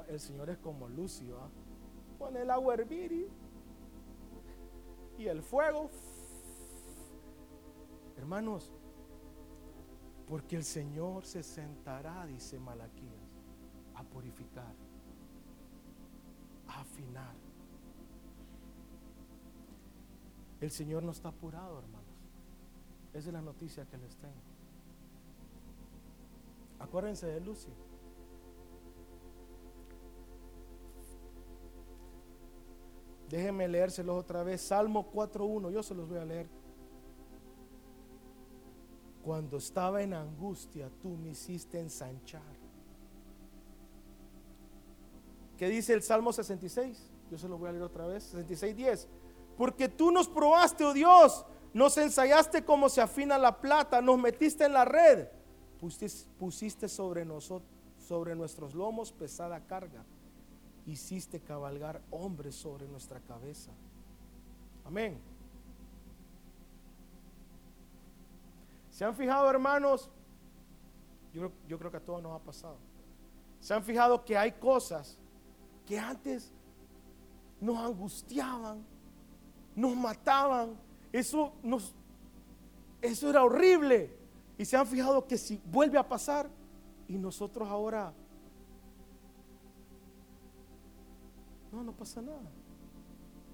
el 0.08 0.20
Señor 0.20 0.52
es 0.52 0.60
como 0.60 0.88
Lucio. 0.88 1.40
¿ah? 1.40 1.50
Pone 2.20 2.42
el 2.42 2.52
agua 2.52 2.76
a 2.76 2.78
hervir 2.78 3.12
y, 3.12 3.28
y 5.18 5.28
el 5.28 5.42
fuego. 5.42 5.90
Hermanos, 8.18 8.72
porque 10.28 10.56
el 10.56 10.64
Señor 10.64 11.26
se 11.26 11.44
sentará, 11.44 12.26
dice 12.26 12.60
Malaquías, 12.60 13.15
a 13.96 14.04
purificar, 14.04 14.74
a 16.68 16.82
afinar. 16.82 17.36
El 20.62 20.72
Señor 20.72 21.04
no 21.04 21.12
está 21.12 21.30
apurado, 21.30 21.80
hermanos. 21.80 22.06
Esa 23.14 23.30
es 23.30 23.34
la 23.34 23.42
noticia 23.42 23.86
que 23.86 23.98
les 23.98 24.16
tengo. 24.18 24.34
Acuérdense 26.80 27.28
de 27.28 27.40
Lucy. 27.40 27.72
Déjenme 33.30 33.68
leérselos 33.68 34.18
otra 34.18 34.44
vez. 34.44 34.62
Salmo 34.62 35.12
4.1. 35.12 35.72
Yo 35.72 35.84
se 35.84 35.96
los 35.96 36.08
voy 36.08 36.20
a 36.20 36.26
leer. 36.26 36.48
Cuando 39.24 39.58
estaba 39.58 40.04
en 40.04 40.14
angustia, 40.14 40.90
tú 41.02 41.18
me 41.18 41.30
hiciste 41.30 41.80
ensanchar. 41.80 42.65
¿Qué 45.58 45.70
dice 45.70 45.94
el 45.94 46.04
Salmo 46.04 46.34
66? 46.34 47.12
Yo 47.32 47.38
se 47.38 47.48
lo 47.48 47.58
voy 47.58 47.70
a 47.70 47.72
leer 47.72 47.84
otra 47.84 48.06
vez. 48.06 48.24
66, 48.24 48.76
10. 48.76 49.08
Porque 49.58 49.88
tú 49.88 50.12
nos 50.12 50.28
probaste, 50.28 50.84
oh 50.84 50.94
Dios, 50.94 51.46
nos 51.74 51.98
ensayaste 51.98 52.66
como 52.66 52.90
se 52.90 53.02
afina 53.02 53.38
la 53.38 53.60
plata, 53.60 54.02
nos 54.02 54.18
metiste 54.18 54.66
en 54.66 54.74
la 54.74 54.86
red, 54.86 55.28
pusiste, 55.80 56.90
sobre 56.90 57.26
nosotros, 57.26 57.70
sobre 57.98 58.36
nuestros 58.36 58.74
lomos 58.74 59.12
pesada 59.12 59.66
carga, 59.66 60.04
hiciste 60.86 61.40
cabalgar 61.40 62.02
hombres 62.12 62.56
sobre 62.56 62.88
nuestra 62.88 63.20
cabeza. 63.22 63.72
Amén. 64.84 65.20
¿Se 68.90 69.04
han 69.04 69.16
fijado, 69.16 69.50
hermanos? 69.50 70.10
Yo 71.34 71.78
creo 71.78 71.92
que 71.92 71.98
a 71.98 72.04
todos 72.06 72.22
nos 72.22 72.40
ha 72.40 72.44
pasado. 72.44 72.78
Se 73.60 73.74
han 73.74 73.84
fijado 73.84 74.24
que 74.24 74.38
hay 74.38 74.54
cosas 74.54 75.18
que 75.86 76.00
antes 76.00 76.52
nos 77.62 77.78
angustiaban, 77.78 78.84
nos 79.76 79.96
mataban. 79.96 80.76
Eso, 81.12 81.54
nos, 81.64 81.94
eso 83.02 83.30
era 83.30 83.44
horrible. 83.44 84.16
Y 84.58 84.66
se 84.66 84.78
han 84.78 84.88
fijado 84.88 85.26
que 85.28 85.38
si 85.38 85.62
vuelve 85.66 85.98
a 85.98 86.08
pasar 86.08 86.50
y 87.08 87.18
nosotros 87.18 87.68
ahora... 87.68 88.14
No, 91.72 91.84
no 91.84 91.92
pasa 91.92 92.22
nada. 92.22 92.50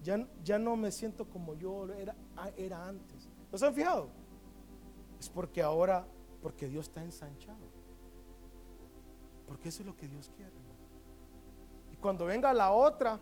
Ya, 0.03 0.27
ya 0.43 0.59
no 0.59 0.75
me 0.75 0.91
siento 0.91 1.27
como 1.27 1.55
yo 1.55 1.91
era, 1.93 2.15
era 2.55 2.87
antes. 2.87 3.29
¿No 3.51 3.57
se 3.57 3.65
han 3.65 3.73
fijado? 3.73 4.09
Es 5.19 5.29
porque 5.29 5.61
ahora, 5.61 6.05
porque 6.41 6.67
Dios 6.67 6.87
está 6.87 7.03
ensanchado. 7.03 7.71
Porque 9.47 9.69
eso 9.69 9.81
es 9.81 9.87
lo 9.87 9.95
que 9.95 10.07
Dios 10.07 10.31
quiere. 10.35 10.60
Cuando 12.01 12.25
venga 12.25 12.51
la 12.53 12.71
otra, 12.71 13.19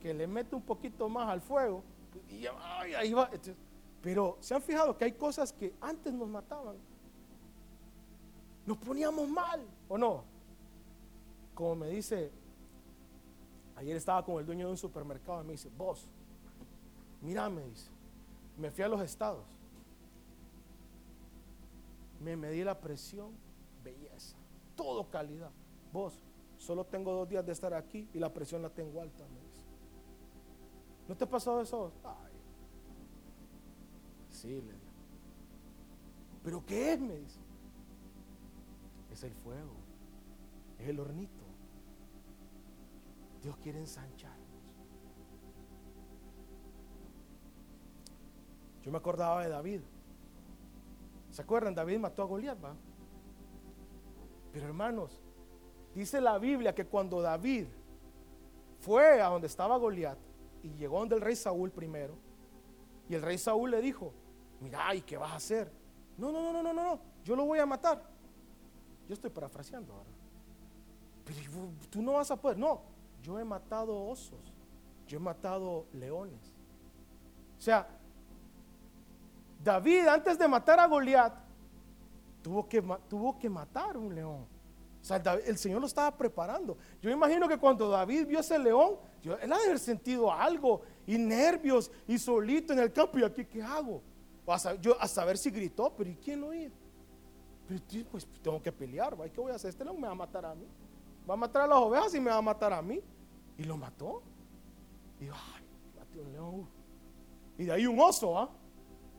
que 0.00 0.12
le 0.12 0.26
mete 0.26 0.54
un 0.54 0.62
poquito 0.62 1.08
más 1.08 1.28
al 1.28 1.40
fuego, 1.40 1.82
y 2.28 2.44
ahí 2.96 3.12
va. 3.12 3.30
Pero 4.02 4.36
se 4.40 4.54
han 4.54 4.62
fijado 4.62 4.96
que 4.96 5.04
hay 5.04 5.12
cosas 5.12 5.52
que 5.52 5.74
antes 5.80 6.12
nos 6.12 6.28
mataban. 6.28 6.76
Nos 8.66 8.76
poníamos 8.78 9.28
mal, 9.28 9.66
¿o 9.88 9.96
no? 9.96 10.24
Como 11.54 11.74
me 11.76 11.88
dice, 11.88 12.30
ayer 13.76 13.96
estaba 13.96 14.24
con 14.24 14.38
el 14.38 14.46
dueño 14.46 14.66
de 14.66 14.72
un 14.72 14.76
supermercado 14.76 15.42
y 15.42 15.46
me 15.46 15.52
dice, 15.52 15.70
vos, 15.76 16.06
mira, 17.22 17.48
me 17.48 17.64
dice, 17.64 17.90
me 18.56 18.70
fui 18.70 18.84
a 18.84 18.88
los 18.88 19.00
estados, 19.00 19.46
me 22.20 22.36
medí 22.36 22.62
la 22.62 22.78
presión, 22.78 23.32
belleza, 23.82 24.36
todo 24.76 25.08
calidad. 25.08 25.50
Vos, 25.92 26.14
solo 26.58 26.84
tengo 26.84 27.12
dos 27.12 27.28
días 27.28 27.46
de 27.46 27.52
estar 27.52 27.72
aquí 27.72 28.08
y 28.12 28.18
la 28.18 28.32
presión 28.32 28.60
la 28.62 28.68
tengo 28.68 29.00
alta, 29.00 29.24
me 29.28 29.40
dice. 29.40 29.64
¿No 31.08 31.16
te 31.16 31.24
ha 31.24 31.28
pasado 31.28 31.62
eso? 31.62 31.92
Ay. 32.04 32.32
Sí, 34.30 34.48
le 34.48 34.72
digo. 34.72 34.92
¿Pero 36.42 36.66
qué 36.66 36.92
es? 36.92 37.00
Me 37.00 37.16
dice. 37.16 37.40
Es 39.10 39.22
el 39.22 39.32
fuego, 39.32 39.74
es 40.78 40.88
el 40.88 41.00
hornito. 41.00 41.44
Dios 43.42 43.56
quiere 43.58 43.78
ensancharnos. 43.78 44.46
Yo 48.82 48.90
me 48.90 48.98
acordaba 48.98 49.42
de 49.42 49.48
David. 49.48 49.80
¿Se 51.30 51.42
acuerdan? 51.42 51.74
David 51.74 51.98
mató 51.98 52.22
a 52.22 52.26
Goliat, 52.26 52.62
¿va? 52.62 52.74
Pero 54.52 54.66
hermanos, 54.66 55.20
dice 55.98 56.20
la 56.20 56.38
Biblia 56.38 56.74
que 56.74 56.86
cuando 56.86 57.20
David 57.20 57.66
fue 58.80 59.20
a 59.20 59.28
donde 59.28 59.46
estaba 59.46 59.76
Goliat 59.76 60.18
y 60.62 60.70
llegó 60.74 60.98
donde 61.00 61.16
el 61.16 61.20
rey 61.20 61.36
Saúl 61.36 61.70
primero, 61.70 62.14
y 63.08 63.14
el 63.14 63.22
rey 63.22 63.38
Saúl 63.38 63.70
le 63.70 63.80
dijo, 63.80 64.12
mira, 64.60 64.94
¿y 64.94 65.00
qué 65.02 65.16
vas 65.16 65.32
a 65.32 65.36
hacer? 65.36 65.72
No, 66.16 66.30
no, 66.30 66.52
no, 66.52 66.62
no, 66.62 66.62
no, 66.62 66.72
no, 66.72 67.00
yo 67.24 67.34
lo 67.34 67.44
voy 67.44 67.58
a 67.58 67.66
matar. 67.66 68.02
Yo 69.08 69.14
estoy 69.14 69.30
parafraseando 69.30 69.94
ahora. 69.94 70.10
Pero 71.24 71.70
tú 71.90 72.02
no 72.02 72.12
vas 72.14 72.30
a 72.30 72.36
poder. 72.36 72.58
No, 72.58 72.82
yo 73.22 73.38
he 73.38 73.44
matado 73.44 74.06
osos, 74.06 74.52
yo 75.06 75.18
he 75.18 75.20
matado 75.20 75.86
leones. 75.92 76.52
O 77.56 77.60
sea, 77.60 77.88
David 79.62 80.06
antes 80.06 80.38
de 80.38 80.46
matar 80.46 80.78
a 80.78 80.86
Goliat 80.86 81.34
tuvo 82.42 82.68
que, 82.68 82.82
tuvo 83.08 83.38
que 83.38 83.48
matar 83.48 83.96
un 83.96 84.14
león. 84.14 84.46
Sea, 85.08 85.16
el 85.46 85.56
Señor 85.56 85.80
lo 85.80 85.86
estaba 85.86 86.14
preparando. 86.14 86.76
Yo 87.00 87.10
imagino 87.10 87.48
que 87.48 87.56
cuando 87.56 87.88
David 87.88 88.26
vio 88.26 88.40
ese 88.40 88.58
león, 88.58 88.96
él 89.24 89.50
ha 89.50 89.56
de 89.56 89.64
haber 89.64 89.78
sentido 89.78 90.30
algo 90.30 90.82
y 91.06 91.16
nervios 91.16 91.90
y 92.06 92.18
solito 92.18 92.74
en 92.74 92.80
el 92.80 92.92
campo. 92.92 93.18
¿Y 93.18 93.24
aquí 93.24 93.46
qué 93.46 93.62
hago? 93.62 94.02
A 94.46 94.74
yo 94.74 95.00
a 95.00 95.08
saber 95.08 95.38
si 95.38 95.50
gritó, 95.50 95.94
pero 95.96 96.10
¿y 96.10 96.16
quién 96.16 96.42
lo 96.42 96.48
oía? 96.48 96.70
pues 98.10 98.28
tengo 98.42 98.62
que 98.62 98.70
pelear. 98.70 99.16
¿Qué 99.32 99.40
voy 99.40 99.50
a 99.50 99.54
hacer? 99.54 99.70
Este 99.70 99.82
león 99.82 99.98
me 99.98 100.06
va 100.06 100.12
a 100.12 100.16
matar 100.16 100.44
a 100.44 100.54
mí. 100.54 100.66
Va 101.28 101.32
a 101.32 101.36
matar 101.38 101.62
a 101.62 101.66
las 101.68 101.78
ovejas 101.78 102.14
y 102.14 102.20
me 102.20 102.30
va 102.30 102.36
a 102.36 102.42
matar 102.42 102.74
a 102.74 102.82
mí. 102.82 103.00
Y 103.56 103.64
lo 103.64 103.78
mató. 103.78 104.22
Y 105.20 105.24
ay, 105.24 105.64
maté 105.98 106.20
un 106.20 106.32
león. 106.32 106.68
Y 107.56 107.64
de 107.64 107.72
ahí 107.72 107.86
un 107.86 107.98
oso. 107.98 108.50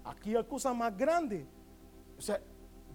Aquí 0.03 0.35
hay 0.35 0.43
cosa 0.43 0.71
más 0.71 0.95
grande. 0.95 1.47
O 2.15 2.21
sea, 2.21 2.39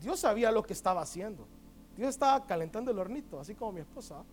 Dios 0.00 0.20
sabía 0.20 0.52
lo 0.52 0.62
que 0.62 0.72
estaba 0.74 1.02
haciendo. 1.02 1.48
Dios 1.96 2.10
estaba 2.10 2.44
calentando 2.46 2.90
el 2.90 2.98
hornito, 2.98 3.38
así 3.38 3.54
como 3.54 3.72
mi 3.72 3.80
esposa. 3.80 4.24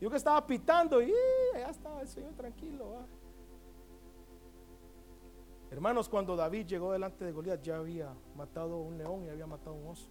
Yo 0.00 0.08
que 0.08 0.16
estaba 0.16 0.46
pitando 0.46 1.02
y 1.02 1.12
ya 1.54 1.70
estaba 1.70 2.00
el 2.00 2.08
Señor 2.08 2.32
tranquilo. 2.34 3.06
Hermanos, 5.70 6.08
cuando 6.08 6.36
David 6.36 6.66
llegó 6.66 6.92
delante 6.92 7.24
de 7.24 7.32
Goliat 7.32 7.60
ya 7.60 7.76
había 7.76 8.14
matado 8.36 8.78
un 8.78 8.96
león 8.96 9.24
y 9.24 9.28
había 9.28 9.46
matado 9.46 9.74
un 9.74 9.88
oso. 9.88 10.08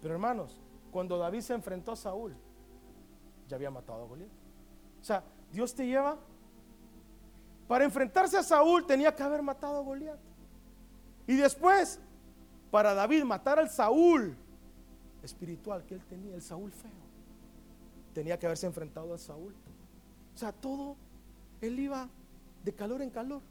Pero 0.00 0.14
hermanos, 0.14 0.60
cuando 0.90 1.18
David 1.18 1.40
se 1.40 1.54
enfrentó 1.54 1.92
a 1.92 1.96
Saúl, 1.96 2.34
ya 3.46 3.56
había 3.56 3.70
matado 3.70 4.02
a 4.02 4.06
Goliat. 4.06 4.30
O 5.00 5.04
sea, 5.04 5.22
Dios 5.52 5.74
te 5.74 5.86
lleva. 5.86 6.18
Para 7.68 7.84
enfrentarse 7.84 8.36
a 8.36 8.42
Saúl 8.42 8.86
tenía 8.86 9.14
que 9.14 9.22
haber 9.22 9.42
matado 9.42 9.78
a 9.78 9.82
Goliat. 9.82 10.18
Y 11.26 11.36
después, 11.36 12.00
para 12.70 12.94
David 12.94 13.22
matar 13.24 13.58
al 13.58 13.70
Saúl 13.70 14.36
espiritual 15.22 15.84
que 15.84 15.94
él 15.94 16.04
tenía, 16.04 16.34
el 16.34 16.42
Saúl 16.42 16.72
feo, 16.72 16.90
tenía 18.12 18.38
que 18.38 18.46
haberse 18.46 18.66
enfrentado 18.66 19.14
a 19.14 19.18
Saúl. 19.18 19.54
O 20.34 20.38
sea, 20.38 20.52
todo, 20.52 20.96
él 21.60 21.78
iba 21.78 22.08
de 22.64 22.72
calor 22.74 23.02
en 23.02 23.10
calor. 23.10 23.42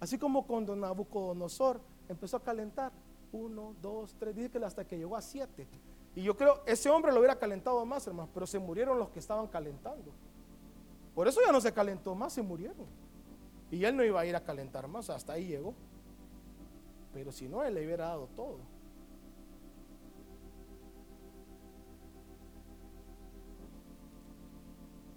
Así 0.00 0.18
como 0.18 0.46
cuando 0.46 0.74
Nabucodonosor 0.74 1.80
empezó 2.08 2.36
a 2.36 2.42
calentar, 2.42 2.92
uno, 3.32 3.74
dos, 3.80 4.14
tres, 4.18 4.34
dice 4.34 4.50
que 4.50 4.64
hasta 4.64 4.84
que 4.86 4.98
llegó 4.98 5.16
a 5.16 5.22
siete. 5.22 5.66
Y 6.14 6.22
yo 6.22 6.36
creo, 6.36 6.62
ese 6.66 6.90
hombre 6.90 7.12
lo 7.12 7.18
hubiera 7.18 7.38
calentado 7.38 7.84
más, 7.86 8.06
hermano, 8.06 8.28
pero 8.34 8.46
se 8.46 8.58
murieron 8.58 8.98
los 8.98 9.08
que 9.10 9.18
estaban 9.18 9.46
calentando. 9.46 10.12
Por 11.14 11.28
eso 11.28 11.40
ya 11.44 11.52
no 11.52 11.60
se 11.60 11.72
calentó 11.72 12.14
más, 12.14 12.32
se 12.32 12.42
murieron. 12.42 12.86
Y 13.70 13.84
él 13.84 13.96
no 13.96 14.04
iba 14.04 14.20
a 14.20 14.26
ir 14.26 14.36
a 14.36 14.44
calentar 14.44 14.86
más, 14.88 15.08
hasta 15.08 15.34
ahí 15.34 15.46
llegó. 15.46 15.74
Pero 17.14 17.32
si 17.32 17.48
no, 17.48 17.62
él 17.62 17.74
le 17.74 17.84
hubiera 17.84 18.06
dado 18.06 18.26
todo. 18.36 18.58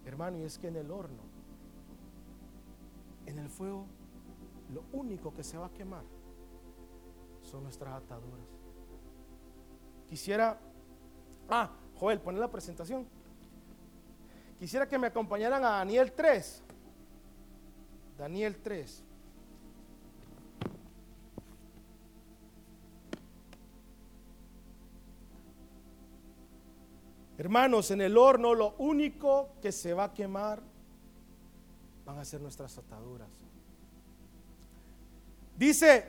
Hermano, 0.05 0.37
y 0.37 0.43
es 0.43 0.57
que 0.57 0.67
en 0.67 0.75
el 0.75 0.91
horno, 0.91 1.23
en 3.25 3.39
el 3.39 3.49
fuego, 3.49 3.87
lo 4.73 4.83
único 4.93 5.33
que 5.33 5.43
se 5.43 5.57
va 5.57 5.67
a 5.67 5.73
quemar 5.73 6.03
son 7.41 7.63
nuestras 7.63 7.93
ataduras. 7.95 8.45
Quisiera, 10.07 10.59
ah, 11.49 11.71
Joel, 11.95 12.19
poner 12.21 12.39
la 12.39 12.51
presentación. 12.51 13.07
Quisiera 14.59 14.87
que 14.87 14.97
me 14.97 15.07
acompañaran 15.07 15.63
a 15.63 15.69
Daniel 15.69 16.11
3. 16.11 16.63
Daniel 18.17 18.57
3. 18.61 19.04
Hermanos, 27.45 27.91
en 27.91 28.01
el 28.01 28.17
horno 28.17 28.55
lo 28.55 28.73
único 28.79 29.49
que 29.61 29.71
se 29.71 29.93
va 29.93 30.05
a 30.05 30.13
quemar 30.15 30.63
van 32.03 32.17
a 32.17 32.25
ser 32.25 32.41
nuestras 32.41 32.75
ataduras. 32.75 33.29
Dice, 35.55 36.05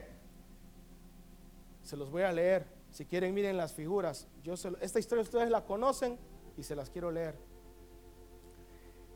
se 1.83 1.95
los 1.95 2.11
voy 2.11 2.23
a 2.23 2.33
leer, 2.33 2.67
si 2.91 3.05
quieren 3.05 3.35
miren 3.35 3.59
las 3.59 3.75
figuras. 3.75 4.27
Yo 4.43 4.55
esta 4.81 4.99
historia 4.99 5.25
ustedes 5.25 5.51
la 5.51 5.63
conocen 5.67 6.19
y 6.57 6.63
se 6.63 6.75
las 6.75 6.89
quiero 6.89 7.11
leer. 7.11 7.37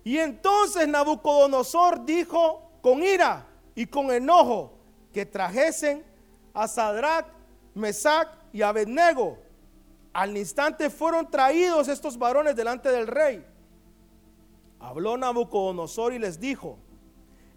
Y 0.04 0.18
entonces 0.18 0.86
Nabucodonosor 0.86 2.04
dijo 2.04 2.70
con 2.82 3.02
ira 3.02 3.46
y 3.74 3.86
con 3.86 4.10
enojo 4.10 4.74
que 5.10 5.24
trajesen 5.24 6.04
a 6.52 6.68
Sadrach, 6.68 7.28
Mesach 7.74 8.28
y 8.52 8.60
Abednego. 8.60 9.38
Al 10.12 10.36
instante 10.36 10.90
fueron 10.90 11.30
traídos 11.30 11.88
estos 11.88 12.18
varones 12.18 12.56
delante 12.56 12.90
del 12.90 13.06
rey. 13.06 13.46
Habló 14.80 15.16
Nabucodonosor 15.16 16.12
y 16.12 16.18
les 16.18 16.40
dijo: 16.40 16.78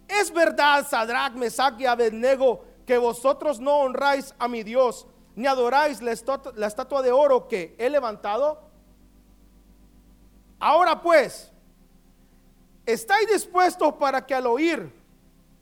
Es 0.08 0.32
verdad, 0.32 0.86
Sadrach, 0.86 1.34
Mesach 1.34 1.80
y 1.80 1.86
Abednego, 1.86 2.64
que 2.86 2.98
vosotros 2.98 3.60
no 3.60 3.78
honráis 3.78 4.34
a 4.38 4.46
mi 4.46 4.62
Dios, 4.62 5.06
ni 5.34 5.46
adoráis 5.46 6.00
la 6.02 6.12
estatua 6.12 7.02
de 7.02 7.12
oro 7.12 7.48
que 7.48 7.74
he 7.78 7.90
levantado. 7.90 8.62
Ahora 10.60 11.00
pues, 11.02 11.50
¿Estáis 12.86 13.26
dispuestos 13.28 13.94
para 13.94 14.26
que 14.26 14.34
al 14.34 14.46
oír 14.46 14.92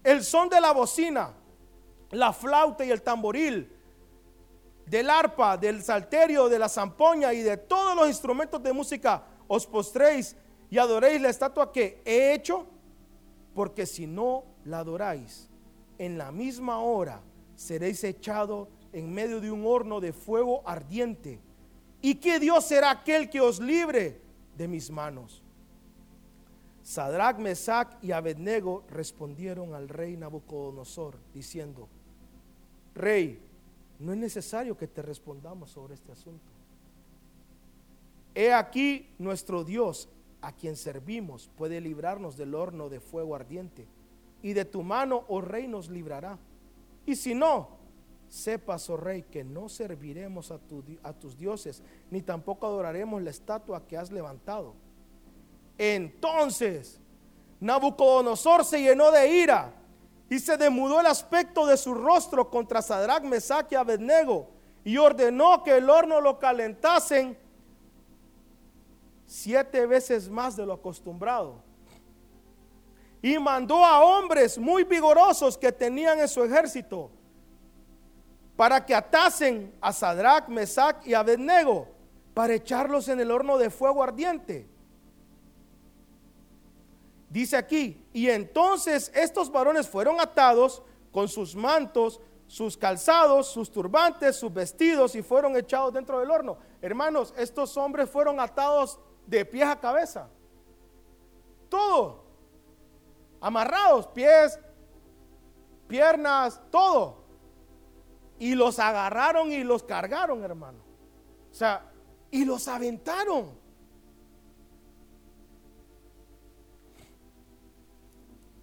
el 0.02 0.24
son 0.24 0.48
de 0.48 0.60
la 0.60 0.72
bocina, 0.72 1.32
la 2.10 2.32
flauta 2.32 2.84
y 2.84 2.90
el 2.90 3.02
tamboril, 3.02 3.71
del 4.86 5.10
arpa, 5.10 5.56
del 5.56 5.82
salterio, 5.82 6.48
de 6.48 6.58
la 6.58 6.68
zampoña 6.68 7.32
y 7.32 7.42
de 7.42 7.56
todos 7.56 7.96
los 7.96 8.08
instrumentos 8.08 8.62
de 8.62 8.72
música, 8.72 9.24
os 9.48 9.66
postréis 9.66 10.36
y 10.70 10.78
adoréis 10.78 11.20
la 11.20 11.28
estatua 11.28 11.72
que 11.72 12.02
he 12.04 12.32
hecho, 12.34 12.66
porque 13.54 13.86
si 13.86 14.06
no 14.06 14.44
la 14.64 14.78
adoráis, 14.78 15.48
en 15.98 16.18
la 16.18 16.32
misma 16.32 16.78
hora 16.78 17.20
seréis 17.54 18.02
echado 18.04 18.68
en 18.92 19.12
medio 19.12 19.40
de 19.40 19.50
un 19.50 19.66
horno 19.66 20.00
de 20.00 20.12
fuego 20.12 20.62
ardiente. 20.66 21.40
¿Y 22.00 22.16
qué 22.16 22.40
Dios 22.40 22.64
será 22.64 22.90
aquel 22.90 23.30
que 23.30 23.40
os 23.40 23.60
libre 23.60 24.20
de 24.56 24.68
mis 24.68 24.90
manos? 24.90 25.42
Sadrach, 26.82 27.38
Mesach 27.38 28.02
y 28.02 28.12
Abednego 28.12 28.84
respondieron 28.88 29.74
al 29.74 29.88
rey 29.88 30.16
Nabucodonosor 30.16 31.16
diciendo, 31.32 31.88
Rey, 32.94 33.40
no 34.02 34.12
es 34.12 34.18
necesario 34.18 34.76
que 34.76 34.88
te 34.88 35.00
respondamos 35.00 35.70
sobre 35.70 35.94
este 35.94 36.12
asunto. 36.12 36.50
He 38.34 38.52
aquí 38.52 39.14
nuestro 39.18 39.62
Dios, 39.62 40.08
a 40.40 40.52
quien 40.52 40.76
servimos, 40.76 41.50
puede 41.56 41.80
librarnos 41.80 42.36
del 42.36 42.54
horno 42.54 42.88
de 42.88 42.98
fuego 42.98 43.36
ardiente, 43.36 43.86
y 44.42 44.54
de 44.54 44.64
tu 44.64 44.82
mano, 44.82 45.24
oh 45.28 45.40
rey, 45.40 45.68
nos 45.68 45.88
librará. 45.88 46.36
Y 47.06 47.14
si 47.14 47.32
no, 47.32 47.68
sepas, 48.28 48.90
oh 48.90 48.96
rey, 48.96 49.22
que 49.22 49.44
no 49.44 49.68
serviremos 49.68 50.50
a, 50.50 50.58
a 51.04 51.12
tus 51.12 51.38
dioses, 51.38 51.82
ni 52.10 52.22
tampoco 52.22 52.66
adoraremos 52.66 53.22
la 53.22 53.30
estatua 53.30 53.86
que 53.86 53.96
has 53.96 54.10
levantado. 54.10 54.74
Entonces, 55.78 57.00
Nabucodonosor 57.60 58.64
se 58.64 58.82
llenó 58.82 59.12
de 59.12 59.28
ira 59.28 59.81
y 60.32 60.38
se 60.38 60.56
demudó 60.56 60.98
el 60.98 61.04
aspecto 61.04 61.66
de 61.66 61.76
su 61.76 61.92
rostro 61.92 62.48
contra 62.48 62.80
Sadrach, 62.80 63.22
Mesach 63.22 63.70
y 63.70 63.74
Abednego 63.74 64.48
y 64.82 64.96
ordenó 64.96 65.62
que 65.62 65.76
el 65.76 65.90
horno 65.90 66.22
lo 66.22 66.38
calentasen 66.38 67.36
siete 69.26 69.84
veces 69.84 70.30
más 70.30 70.56
de 70.56 70.64
lo 70.64 70.72
acostumbrado. 70.72 71.62
Y 73.20 73.38
mandó 73.38 73.84
a 73.84 74.02
hombres 74.02 74.56
muy 74.56 74.84
vigorosos 74.84 75.58
que 75.58 75.70
tenían 75.70 76.18
en 76.18 76.28
su 76.28 76.42
ejército 76.42 77.10
para 78.56 78.86
que 78.86 78.94
atasen 78.94 79.74
a 79.82 79.92
Sadrach, 79.92 80.48
Mesach 80.48 81.06
y 81.06 81.12
Abednego 81.12 81.88
para 82.32 82.54
echarlos 82.54 83.06
en 83.08 83.20
el 83.20 83.30
horno 83.30 83.58
de 83.58 83.68
fuego 83.68 84.02
ardiente. 84.02 84.66
Dice 87.32 87.56
aquí, 87.56 88.06
y 88.12 88.28
entonces 88.28 89.10
estos 89.14 89.50
varones 89.50 89.88
fueron 89.88 90.20
atados 90.20 90.82
con 91.10 91.28
sus 91.28 91.56
mantos, 91.56 92.20
sus 92.46 92.76
calzados, 92.76 93.46
sus 93.46 93.70
turbantes, 93.70 94.36
sus 94.36 94.52
vestidos 94.52 95.14
y 95.14 95.22
fueron 95.22 95.56
echados 95.56 95.94
dentro 95.94 96.20
del 96.20 96.30
horno. 96.30 96.58
Hermanos, 96.82 97.32
estos 97.38 97.74
hombres 97.78 98.10
fueron 98.10 98.38
atados 98.38 98.98
de 99.26 99.46
pies 99.46 99.66
a 99.66 99.80
cabeza. 99.80 100.28
Todo. 101.70 102.22
Amarrados, 103.40 104.08
pies, 104.08 104.60
piernas, 105.88 106.60
todo. 106.70 107.24
Y 108.38 108.54
los 108.54 108.78
agarraron 108.78 109.50
y 109.52 109.64
los 109.64 109.82
cargaron, 109.84 110.44
hermano. 110.44 110.80
O 111.50 111.54
sea, 111.54 111.90
y 112.30 112.44
los 112.44 112.68
aventaron. 112.68 113.61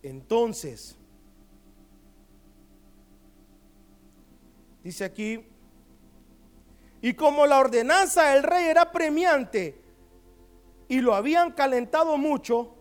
Entonces, 0.02 0.98
dice 4.84 5.04
aquí, 5.04 5.46
y 7.02 7.14
como 7.14 7.46
la 7.46 7.60
ordenanza 7.60 8.32
del 8.32 8.44
rey 8.44 8.66
era 8.66 8.92
premiante 8.92 9.82
y 10.88 11.02
lo 11.02 11.16
habían 11.16 11.52
calentado 11.52 12.18
mucho, 12.18 12.76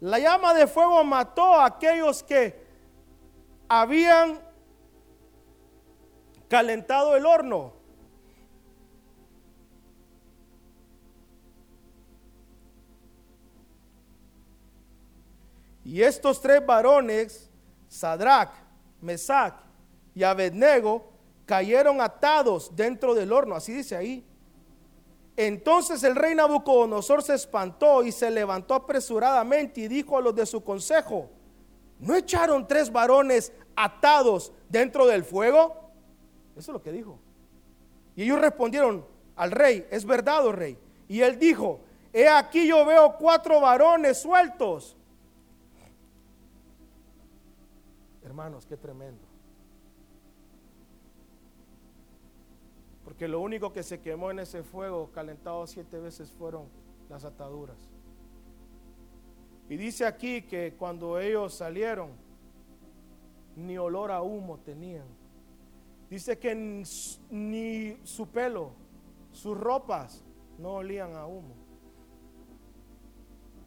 la 0.00 0.18
llama 0.18 0.54
de 0.54 0.66
fuego 0.66 1.04
mató 1.04 1.54
a 1.54 1.66
aquellos 1.66 2.22
que 2.22 2.64
habían 3.68 4.40
calentado 6.48 7.16
el 7.16 7.26
horno. 7.26 7.79
Y 15.84 16.02
estos 16.02 16.40
tres 16.40 16.64
varones, 16.64 17.50
Sadrach, 17.88 18.52
Mesach 19.00 19.54
y 20.14 20.22
Abednego, 20.22 21.12
cayeron 21.46 22.00
atados 22.00 22.74
dentro 22.76 23.14
del 23.14 23.32
horno, 23.32 23.54
así 23.54 23.72
dice 23.72 23.96
ahí. 23.96 24.24
Entonces 25.36 26.02
el 26.04 26.16
rey 26.16 26.34
Nabucodonosor 26.34 27.22
se 27.22 27.34
espantó 27.34 28.02
y 28.02 28.12
se 28.12 28.30
levantó 28.30 28.74
apresuradamente 28.74 29.80
y 29.80 29.88
dijo 29.88 30.18
a 30.18 30.20
los 30.20 30.34
de 30.34 30.44
su 30.44 30.62
consejo, 30.62 31.30
¿no 31.98 32.14
echaron 32.14 32.68
tres 32.68 32.92
varones 32.92 33.52
atados 33.74 34.52
dentro 34.68 35.06
del 35.06 35.24
fuego? 35.24 35.90
Eso 36.56 36.72
es 36.72 36.74
lo 36.74 36.82
que 36.82 36.92
dijo. 36.92 37.18
Y 38.14 38.24
ellos 38.24 38.38
respondieron 38.38 39.06
al 39.34 39.50
rey, 39.50 39.86
es 39.90 40.04
verdad, 40.04 40.46
oh 40.46 40.52
rey. 40.52 40.76
Y 41.08 41.22
él 41.22 41.38
dijo, 41.38 41.80
he 42.12 42.28
aquí 42.28 42.66
yo 42.66 42.84
veo 42.84 43.16
cuatro 43.18 43.60
varones 43.60 44.18
sueltos 44.18 44.96
Hermanos, 48.40 48.64
qué 48.64 48.78
tremendo. 48.78 49.20
Porque 53.04 53.28
lo 53.28 53.38
único 53.38 53.70
que 53.70 53.82
se 53.82 54.00
quemó 54.00 54.30
en 54.30 54.38
ese 54.38 54.62
fuego 54.62 55.10
calentado 55.12 55.66
siete 55.66 56.00
veces 56.00 56.32
fueron 56.32 56.66
las 57.10 57.26
ataduras. 57.26 57.76
Y 59.68 59.76
dice 59.76 60.06
aquí 60.06 60.40
que 60.40 60.74
cuando 60.78 61.18
ellos 61.18 61.52
salieron, 61.52 62.12
ni 63.56 63.76
olor 63.76 64.10
a 64.10 64.22
humo 64.22 64.56
tenían. 64.60 65.06
Dice 66.08 66.38
que 66.38 66.54
ni 67.28 67.98
su 68.04 68.26
pelo, 68.26 68.72
sus 69.32 69.54
ropas 69.54 70.24
no 70.56 70.76
olían 70.76 71.14
a 71.14 71.26
humo. 71.26 71.56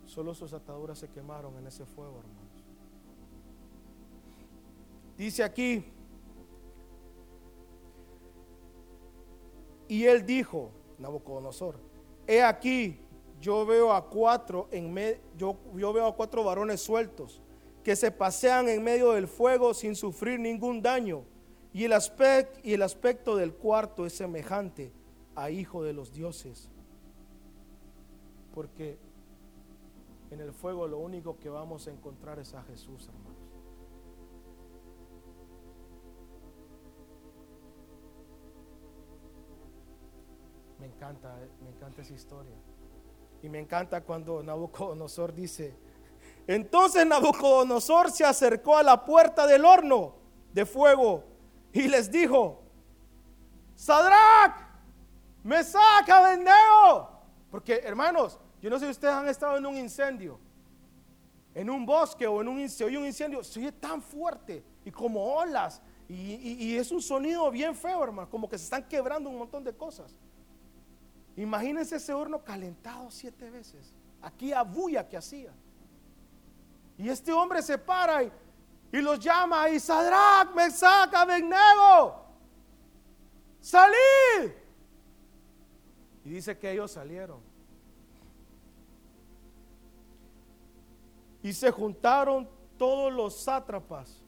Solo 0.06 0.34
sus 0.34 0.52
ataduras 0.52 0.98
se 0.98 1.10
quemaron 1.10 1.56
en 1.60 1.68
ese 1.68 1.86
fuego, 1.86 2.18
hermano. 2.18 2.43
Dice 5.24 5.42
aquí, 5.42 5.86
y 9.88 10.04
él 10.04 10.26
dijo, 10.26 10.72
Nabucodonosor, 10.98 11.80
he 12.28 12.44
aquí, 12.44 13.00
yo 13.40 13.66
veo 13.66 13.94
a 13.94 14.10
cuatro 14.10 14.68
en 14.70 14.94
yo, 15.38 15.58
yo 15.76 15.94
veo 15.94 16.08
a 16.08 16.16
cuatro 16.18 16.44
varones 16.44 16.82
sueltos 16.82 17.42
que 17.86 17.96
se 17.96 18.12
pasean 18.12 18.68
en 18.68 18.84
medio 18.84 19.14
del 19.14 19.30
fuego 19.30 19.74
sin 19.74 19.96
sufrir 19.96 20.42
ningún 20.42 20.82
daño. 20.82 21.24
Y 21.72 21.86
el, 21.86 21.94
y 22.62 22.74
el 22.74 22.82
aspecto 22.82 23.38
del 23.38 23.54
cuarto 23.54 24.06
es 24.06 24.12
semejante 24.12 24.92
a 25.36 25.50
hijo 25.50 25.86
de 25.86 25.94
los 25.94 26.12
dioses. 26.12 26.70
Porque 28.54 28.98
en 30.32 30.42
el 30.42 30.52
fuego 30.52 30.86
lo 30.86 30.98
único 30.98 31.40
que 31.40 31.48
vamos 31.48 31.88
a 31.88 31.92
encontrar 31.92 32.40
es 32.40 32.54
a 32.54 32.62
Jesús, 32.64 33.08
hermano. 33.08 33.43
Me 41.62 41.70
encanta 41.70 42.02
esa 42.02 42.14
historia. 42.14 42.56
Y 43.42 43.50
me 43.50 43.60
encanta 43.60 44.02
cuando 44.02 44.42
Nabucodonosor 44.42 45.34
dice, 45.34 45.76
entonces 46.48 47.06
Nabucodonosor 47.06 48.12
se 48.12 48.24
acercó 48.24 48.78
a 48.78 48.84
la 48.84 49.04
puerta 49.04 49.46
del 49.46 49.66
horno 49.66 50.16
de 50.54 50.66
fuego 50.66 51.26
y 51.74 51.88
les 51.88 52.10
dijo, 52.10 52.62
Sadrach, 53.76 54.56
me 55.44 55.64
saca 55.64 56.20
Abednego. 56.20 57.10
Porque 57.52 57.82
hermanos, 57.84 58.40
yo 58.62 58.70
no 58.70 58.80
sé 58.80 58.86
si 58.86 58.92
ustedes 58.92 59.14
han 59.14 59.28
estado 59.28 59.58
en 59.58 59.66
un 59.66 59.78
incendio, 59.78 60.40
en 61.54 61.70
un 61.70 61.86
bosque 61.86 62.26
o 62.26 62.42
en 62.42 62.48
un, 62.48 62.58
oye 62.58 62.98
un 62.98 63.06
incendio, 63.06 63.44
se 63.44 63.60
oye 63.60 63.72
tan 63.74 64.02
fuerte 64.02 64.64
y 64.86 64.92
como 64.92 65.36
olas 65.36 65.82
y, 66.08 66.16
y 66.16 66.78
es 66.78 66.92
un 66.92 67.02
sonido 67.02 67.50
bien 67.52 67.76
feo, 67.76 68.04
hermano, 68.04 68.30
como 68.30 68.48
que 68.50 68.58
se 68.58 68.66
están 68.66 68.88
quebrando 68.88 69.30
un 69.30 69.38
montón 69.38 69.64
de 69.64 69.76
cosas. 69.76 70.16
Imagínense 71.36 71.96
ese 71.96 72.14
horno 72.14 72.44
calentado 72.44 73.10
siete 73.10 73.50
veces. 73.50 73.94
Aquí 74.22 74.54
a 74.54 74.62
bulla 74.64 75.08
que 75.08 75.18
hacía. 75.18 75.54
Y 76.98 77.10
este 77.10 77.34
hombre 77.34 77.62
se 77.62 77.78
para 77.78 78.24
y, 78.24 78.32
los 78.92 79.20
llama 79.20 79.70
y 79.70 79.80
Sadrach, 79.80 80.54
me 80.54 80.70
saca 80.70 81.22
Abednego. 81.22 82.24
Salid. 83.60 84.52
Y 86.24 86.30
dice 86.30 86.58
que 86.58 86.72
ellos 86.72 86.92
salieron. 86.92 87.42
Y 91.42 91.52
se 91.52 91.72
juntaron 91.72 92.48
todos 92.78 93.12
los 93.12 93.36
sátrapas, 93.42 94.22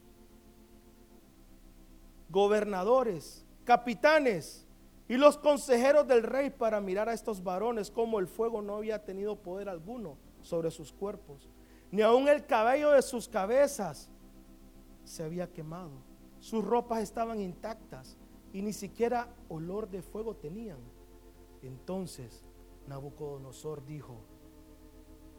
gobernadores, 2.30 3.46
capitanes 3.63 4.64
Y 5.08 5.18
los 5.18 5.38
consejeros 5.38 6.08
del 6.08 6.24
rey 6.24 6.50
para 6.50 6.82
mirar 6.82 7.10
a 7.10 7.13
estos 7.13 7.44
varones 7.44 7.91
como 7.91 8.20
el 8.20 8.28
fuego 8.28 8.62
no 8.62 8.76
había 8.76 9.04
tenido 9.04 9.36
poder 9.36 9.70
alguno 9.70 10.18
sobre 10.41 10.72
sus 10.72 10.91
cuerpos, 10.91 11.50
ni 11.91 12.02
aun 12.02 12.28
el 12.28 12.46
cabello 12.46 12.91
de 12.91 13.02
sus 13.02 13.28
cabezas 13.28 14.10
se 15.04 15.24
había 15.24 15.52
quemado. 15.52 15.91
Sus 16.39 16.65
ropas 16.65 17.02
estaban 17.02 17.39
intactas 17.39 18.18
y 18.52 18.62
ni 18.62 18.74
siquiera 18.74 19.30
olor 19.48 19.89
de 19.89 20.02
fuego 20.02 20.36
tenían. 20.36 20.80
Entonces 21.62 22.44
Nabucodonosor 22.88 23.86
dijo, 23.86 24.15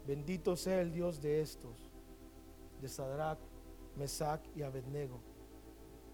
bendito 0.06 0.56
sea 0.56 0.80
el 0.80 0.92
Dios 0.92 1.20
de 1.20 1.40
estos, 1.40 1.90
de 2.80 2.88
Sadrach, 2.88 3.38
Mesach 3.96 4.42
y 4.54 4.62
Abednego, 4.62 5.20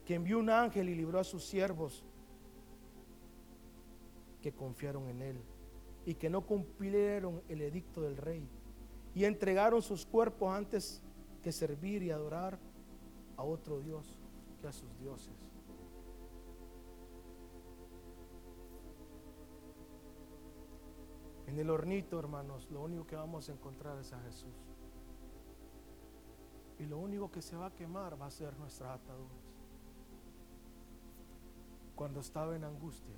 que 0.05 0.15
envió 0.15 0.38
un 0.38 0.51
ángel 0.51 0.88
y 0.88 0.95
libró 0.95 1.19
a 1.19 1.25
sus 1.25 1.45
siervos 1.45 2.05
que 4.42 4.52
confiaron 4.52 5.09
en 5.09 5.22
él 5.22 5.40
y 6.05 6.14
que 6.14 6.28
no 6.28 6.44
cumplieron 6.44 7.42
el 7.48 7.62
edicto 7.62 8.02
del 8.02 8.16
rey 8.16 8.46
y 9.14 9.24
entregaron 9.24 9.81
sus 9.81 10.05
cuerpos 10.05 10.52
antes 10.52 11.02
que 11.42 11.52
servir 11.52 12.02
y 12.02 12.11
adorar 12.11 12.59
a 13.37 13.44
otro 13.44 13.81
Dios 13.81 14.18
que 14.61 14.66
a 14.66 14.72
sus 14.72 14.98
dioses. 14.98 15.35
En 21.46 21.59
el 21.59 21.68
hornito, 21.68 22.18
hermanos, 22.18 22.70
lo 22.70 22.83
único 22.83 23.07
que 23.07 23.16
vamos 23.16 23.48
a 23.48 23.52
encontrar 23.52 23.98
es 23.98 24.12
a 24.12 24.20
Jesús. 24.20 24.55
Y 26.78 26.87
lo 26.87 26.98
único 26.98 27.31
que 27.31 27.42
se 27.42 27.57
va 27.57 27.66
a 27.66 27.74
quemar 27.74 28.20
va 28.20 28.26
a 28.26 28.31
ser 28.31 28.59
nuestras 28.59 29.00
ataduras. 29.00 29.37
Cuando 31.94 32.20
estaba 32.20 32.57
en 32.57 32.64
angustia, 32.64 33.14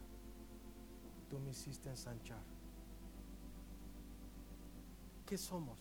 tú 1.35 1.40
me 1.40 1.51
hiciste 1.51 1.88
ensanchar. 1.88 2.44
¿Qué 5.27 5.37
somos? 5.37 5.77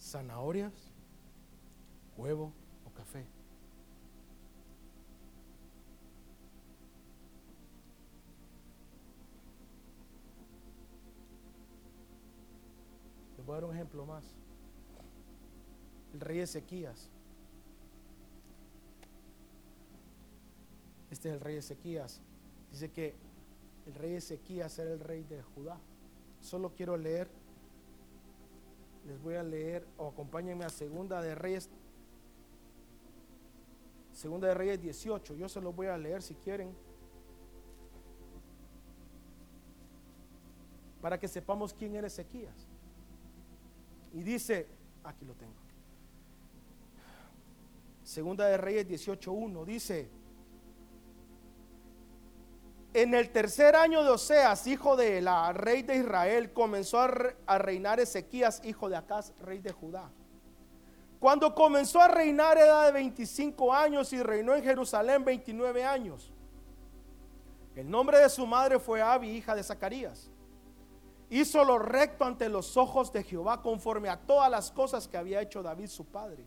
¿Zanahorias? 0.00 0.72
¿Huevo 2.16 2.52
o 2.86 2.90
café? 2.92 3.26
Les 13.36 13.44
voy 13.44 13.54
a 13.54 13.56
dar 13.56 13.64
un 13.64 13.74
ejemplo 13.74 14.06
más. 14.06 14.32
El 16.12 16.20
rey 16.20 16.38
Ezequías. 16.38 17.10
Este 21.10 21.30
es 21.30 21.34
el 21.34 21.40
rey 21.40 21.56
Ezequías. 21.56 22.22
Dice 22.74 22.90
que 22.90 23.14
el 23.86 23.94
rey 23.94 24.14
Ezequías 24.14 24.76
era 24.80 24.92
el 24.92 24.98
rey 24.98 25.22
de 25.22 25.40
Judá. 25.40 25.78
Solo 26.40 26.74
quiero 26.74 26.96
leer, 26.96 27.28
les 29.06 29.22
voy 29.22 29.36
a 29.36 29.44
leer, 29.44 29.86
o 29.96 30.08
acompáñenme 30.08 30.64
a 30.64 30.68
Segunda 30.68 31.22
de 31.22 31.36
Reyes, 31.36 31.70
Segunda 34.12 34.48
de 34.48 34.54
Reyes 34.54 34.82
18. 34.82 35.36
Yo 35.36 35.48
se 35.48 35.60
los 35.60 35.72
voy 35.72 35.86
a 35.86 35.96
leer 35.96 36.20
si 36.20 36.34
quieren. 36.34 36.74
Para 41.00 41.20
que 41.20 41.28
sepamos 41.28 41.72
quién 41.72 41.94
era 41.94 42.08
Ezequías. 42.08 42.66
Y 44.12 44.24
dice, 44.24 44.66
aquí 45.04 45.24
lo 45.24 45.34
tengo. 45.34 45.54
Segunda 48.02 48.48
de 48.48 48.56
Reyes 48.56 48.88
18.1 48.88 49.64
dice, 49.64 50.23
en 52.94 53.12
el 53.12 53.30
tercer 53.30 53.74
año 53.74 54.04
de 54.04 54.10
Oseas, 54.10 54.68
hijo 54.68 54.94
de 54.94 55.20
la 55.20 55.52
rey 55.52 55.82
de 55.82 55.96
Israel, 55.96 56.52
comenzó 56.52 57.00
a, 57.00 57.58
reinar 57.58 57.98
Ezequías, 57.98 58.62
hijo 58.64 58.88
de 58.88 58.94
Acaz, 58.94 59.32
rey 59.40 59.58
de 59.58 59.72
Judá. 59.72 60.08
Cuando 61.18 61.52
comenzó 61.56 62.00
a 62.00 62.06
reinar 62.06 62.56
edad 62.56 62.86
de 62.86 62.92
25 62.92 63.74
años 63.74 64.12
y 64.12 64.22
reinó 64.22 64.54
en 64.54 64.62
Jerusalén 64.62 65.24
29 65.24 65.84
años. 65.84 66.32
El 67.74 67.90
nombre 67.90 68.20
de 68.20 68.28
su 68.28 68.46
madre 68.46 68.78
fue 68.78 69.02
Abi, 69.02 69.28
hija 69.28 69.56
de 69.56 69.64
Zacarías. 69.64 70.30
Hizo 71.30 71.64
lo 71.64 71.80
recto 71.80 72.24
ante 72.24 72.48
los 72.48 72.76
ojos 72.76 73.12
de 73.12 73.24
Jehová 73.24 73.60
conforme 73.60 74.08
a 74.08 74.20
todas 74.20 74.48
las 74.48 74.70
cosas 74.70 75.08
que 75.08 75.16
había 75.16 75.40
hecho 75.40 75.64
David 75.64 75.88
su 75.88 76.04
padre. 76.04 76.46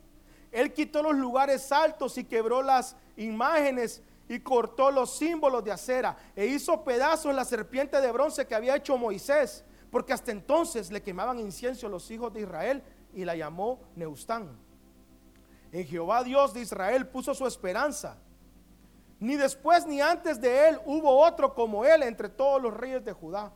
Él 0.50 0.72
quitó 0.72 1.04
los 1.04 1.16
lugares 1.16 1.70
altos 1.74 2.18
y 2.18 2.24
quebró 2.24 2.62
las 2.62 2.96
imágenes 3.18 4.02
y 4.30 4.40
cortó 4.40 4.92
los 4.92 5.18
símbolos 5.18 5.64
de 5.64 5.72
acera 5.72 6.18
e 6.36 6.46
hizo 6.46 6.84
pedazos 6.84 7.34
la 7.34 7.46
serpiente 7.46 8.02
de 8.02 8.12
bronce 8.12 8.46
que 8.46 8.56
había 8.56 8.76
hecho 8.76 8.98
Moisés, 8.98 9.64
porque 9.90 10.14
hasta 10.14 10.32
entonces 10.32 10.92
le 10.92 11.02
quemaban 11.02 11.40
incienso 11.40 11.88
los 11.88 12.10
hijos 12.12 12.34
de 12.34 12.42
Israel 12.42 12.84
y 13.14 13.24
la 13.24 13.36
llamó 13.36 13.80
Neustán. 13.96 14.58
En 15.72 15.86
Jehová 15.86 16.24
Dios 16.24 16.54
de 16.54 16.62
Israel 16.62 17.08
puso 17.08 17.34
su 17.34 17.48
esperanza. 17.48 18.18
Ni 19.20 19.36
después 19.36 19.86
ni 19.88 20.00
antes 20.02 20.40
de 20.40 20.70
él 20.70 20.80
hubo 20.86 21.10
otro 21.10 21.54
como 21.56 21.86
él 21.86 22.04
entre 22.04 22.30
todos 22.30 22.62
los 22.62 22.74
reyes 22.74 23.04
de 23.04 23.14
Judá. 23.14 23.52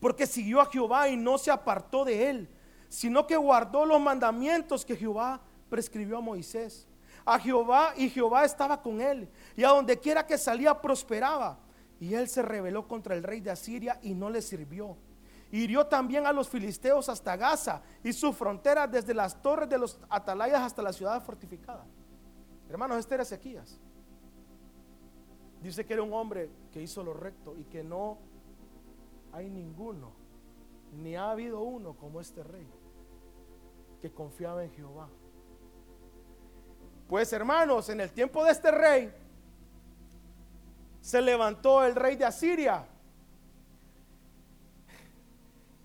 Porque 0.00 0.26
siguió 0.26 0.60
a 0.60 0.66
Jehová 0.66 1.08
y 1.08 1.16
no 1.16 1.38
se 1.38 1.50
apartó 1.50 2.04
de 2.04 2.28
él, 2.28 2.48
sino 2.88 3.26
que 3.26 3.36
guardó 3.36 3.86
los 3.86 4.00
mandamientos 4.00 4.84
que 4.84 4.96
Jehová 4.96 5.40
prescribió 5.70 6.18
a 6.18 6.20
Moisés 6.20 6.88
a 7.24 7.38
Jehová 7.38 7.94
y 7.96 8.08
Jehová 8.10 8.44
estaba 8.44 8.80
con 8.80 9.00
él. 9.00 9.28
Y 9.56 9.64
a 9.64 9.68
donde 9.68 9.98
quiera 9.98 10.26
que 10.26 10.38
salía 10.38 10.80
prosperaba. 10.80 11.58
Y 12.00 12.14
él 12.14 12.28
se 12.28 12.42
rebeló 12.42 12.88
contra 12.88 13.14
el 13.14 13.22
rey 13.22 13.40
de 13.40 13.50
Asiria 13.50 13.98
y 14.02 14.14
no 14.14 14.28
le 14.28 14.42
sirvió. 14.42 14.96
Hirió 15.52 15.86
también 15.86 16.26
a 16.26 16.32
los 16.32 16.48
filisteos 16.48 17.08
hasta 17.08 17.36
Gaza 17.36 17.82
y 18.02 18.12
su 18.12 18.32
frontera 18.32 18.86
desde 18.86 19.12
las 19.12 19.40
torres 19.42 19.68
de 19.68 19.78
los 19.78 20.00
atalayas 20.08 20.62
hasta 20.62 20.82
la 20.82 20.92
ciudad 20.92 21.22
fortificada. 21.22 21.84
Hermanos, 22.70 22.98
este 22.98 23.14
era 23.14 23.22
Ezequías. 23.22 23.78
Dice 25.62 25.84
que 25.84 25.92
era 25.92 26.02
un 26.02 26.12
hombre 26.12 26.50
que 26.72 26.82
hizo 26.82 27.04
lo 27.04 27.12
recto 27.12 27.56
y 27.56 27.64
que 27.64 27.84
no 27.84 28.18
hay 29.32 29.48
ninguno, 29.48 30.12
ni 30.92 31.16
ha 31.16 31.30
habido 31.30 31.60
uno 31.60 31.94
como 31.94 32.20
este 32.20 32.42
rey, 32.42 32.66
que 34.00 34.10
confiaba 34.10 34.64
en 34.64 34.72
Jehová. 34.72 35.08
Pues 37.12 37.30
hermanos, 37.34 37.90
en 37.90 38.00
el 38.00 38.10
tiempo 38.10 38.42
de 38.42 38.52
este 38.52 38.70
rey, 38.70 39.14
se 41.02 41.20
levantó 41.20 41.84
el 41.84 41.94
rey 41.94 42.16
de 42.16 42.24
Asiria. 42.24 42.86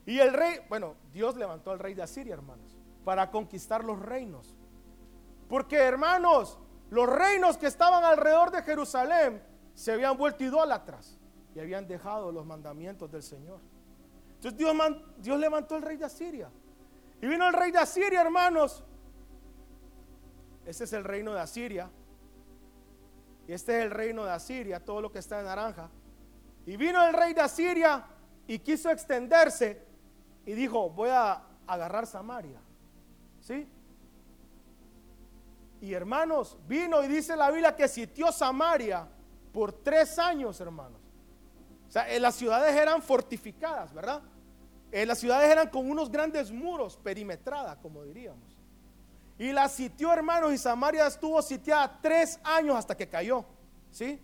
Y 0.05 0.19
el 0.19 0.31
rey, 0.31 0.59
bueno, 0.69 0.95
Dios 1.11 1.35
levantó 1.35 1.71
al 1.71 1.79
rey 1.79 1.95
de 1.95 2.01
Asiria, 2.01 2.33
hermanos, 2.33 2.77
para 3.03 3.29
conquistar 3.29 3.83
los 3.83 3.99
reinos. 3.99 4.55
Porque, 5.49 5.75
hermanos, 5.75 6.59
los 6.91 7.09
reinos 7.09 7.57
que 7.57 7.67
estaban 7.67 8.05
alrededor 8.05 8.49
de 8.49 8.63
Jerusalén 8.63 9.43
se 9.73 9.91
habían 9.91 10.15
vuelto 10.15 10.45
idólatras 10.45 11.19
y 11.53 11.59
habían 11.59 11.89
dejado 11.89 12.31
los 12.31 12.45
mandamientos 12.45 13.11
del 13.11 13.21
Señor. 13.21 13.59
Entonces 14.35 14.57
Dios, 14.57 14.73
Dios 15.17 15.37
levantó 15.37 15.75
al 15.75 15.81
rey 15.81 15.97
de 15.97 16.05
Asiria. 16.05 16.49
Y 17.21 17.27
vino 17.27 17.45
el 17.45 17.53
rey 17.53 17.71
de 17.71 17.79
Asiria, 17.79 18.21
hermanos, 18.21 18.81
este 20.67 20.83
es 20.83 20.93
el 20.93 21.05
reino 21.05 21.33
de 21.33 21.39
Asiria. 21.39 21.89
Y 23.47 23.53
este 23.53 23.79
es 23.79 23.85
el 23.85 23.91
reino 23.91 24.25
de 24.25 24.31
Asiria, 24.31 24.83
todo 24.83 25.01
lo 25.01 25.09
que 25.09 25.19
está 25.19 25.39
en 25.39 25.45
naranja. 25.45 25.89
Y 26.65 26.75
vino 26.75 27.01
el 27.07 27.13
rey 27.13 27.33
de 27.33 27.39
Asiria 27.39 28.05
y 28.45 28.59
quiso 28.59 28.89
extenderse 28.89 29.81
y 30.45 30.51
dijo, 30.51 30.89
voy 30.89 31.09
a 31.09 31.41
agarrar 31.65 32.05
Samaria. 32.05 32.59
¿Sí? 33.39 33.65
Y 35.79 35.93
hermanos, 35.93 36.57
vino 36.67 37.01
y 37.01 37.07
dice 37.07 37.37
la 37.37 37.49
Biblia 37.49 37.73
que 37.73 37.87
sitió 37.87 38.29
Samaria 38.33 39.07
por 39.53 39.71
tres 39.71 40.19
años, 40.19 40.59
hermanos. 40.59 40.99
O 41.87 41.91
sea, 41.91 42.19
las 42.19 42.35
ciudades 42.35 42.75
eran 42.75 43.01
fortificadas, 43.01 43.93
¿verdad? 43.93 44.21
las 44.91 45.19
ciudades 45.19 45.49
eran 45.49 45.69
con 45.69 45.89
unos 45.89 46.11
grandes 46.11 46.51
muros, 46.51 46.97
perimetradas, 46.97 47.77
como 47.77 48.03
diríamos. 48.03 48.56
Y 49.39 49.51
la 49.51 49.69
sitió, 49.69 50.11
hermanos, 50.11 50.51
y 50.51 50.57
Samaria 50.57 51.05
estuvo 51.05 51.41
sitiada 51.41 51.99
tres 52.01 52.39
años 52.43 52.75
hasta 52.75 52.95
que 52.95 53.07
cayó. 53.07 53.45
¿Sí? 53.91 54.19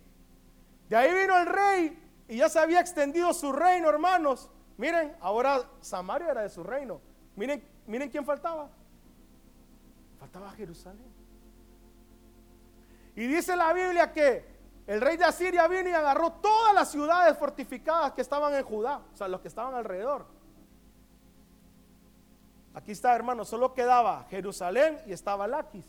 De 0.88 0.96
ahí 0.96 1.12
vino 1.12 1.38
el 1.38 1.46
rey 1.46 2.24
y 2.28 2.36
ya 2.38 2.48
se 2.48 2.58
había 2.58 2.80
extendido 2.80 3.32
su 3.32 3.52
reino, 3.52 3.88
hermanos. 3.88 4.50
Miren, 4.76 5.16
ahora 5.20 5.62
Samaria 5.80 6.30
era 6.30 6.42
de 6.42 6.48
su 6.48 6.64
reino. 6.64 7.00
Miren, 7.36 7.62
miren 7.86 8.10
quién 8.10 8.24
faltaba. 8.24 8.70
Faltaba 10.18 10.50
Jerusalén. 10.52 11.12
Y 13.14 13.26
dice 13.26 13.54
la 13.54 13.72
Biblia 13.72 14.12
que 14.12 14.44
el 14.86 15.00
rey 15.00 15.16
de 15.16 15.24
Asiria 15.24 15.68
vino 15.68 15.88
y 15.88 15.92
agarró 15.92 16.32
todas 16.32 16.74
las 16.74 16.90
ciudades 16.90 17.38
fortificadas 17.38 18.12
que 18.12 18.20
estaban 18.20 18.52
en 18.54 18.64
Judá, 18.64 19.00
o 19.12 19.16
sea, 19.16 19.28
los 19.28 19.40
que 19.40 19.48
estaban 19.48 19.74
alrededor. 19.74 20.26
Aquí 22.74 22.92
está, 22.92 23.14
hermano, 23.14 23.44
solo 23.44 23.72
quedaba 23.72 24.26
Jerusalén 24.28 24.98
y 25.06 25.12
estaba 25.12 25.46
Laquis. 25.46 25.86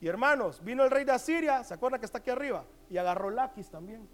Y 0.00 0.08
hermanos, 0.08 0.62
vino 0.64 0.82
el 0.82 0.90
rey 0.90 1.04
de 1.04 1.12
Asiria, 1.12 1.62
¿se 1.62 1.74
acuerdan 1.74 2.00
que 2.00 2.06
está 2.06 2.18
aquí 2.18 2.30
arriba? 2.30 2.64
Y 2.88 2.96
agarró 2.96 3.30
Laquis 3.30 3.70
también. 3.70 4.08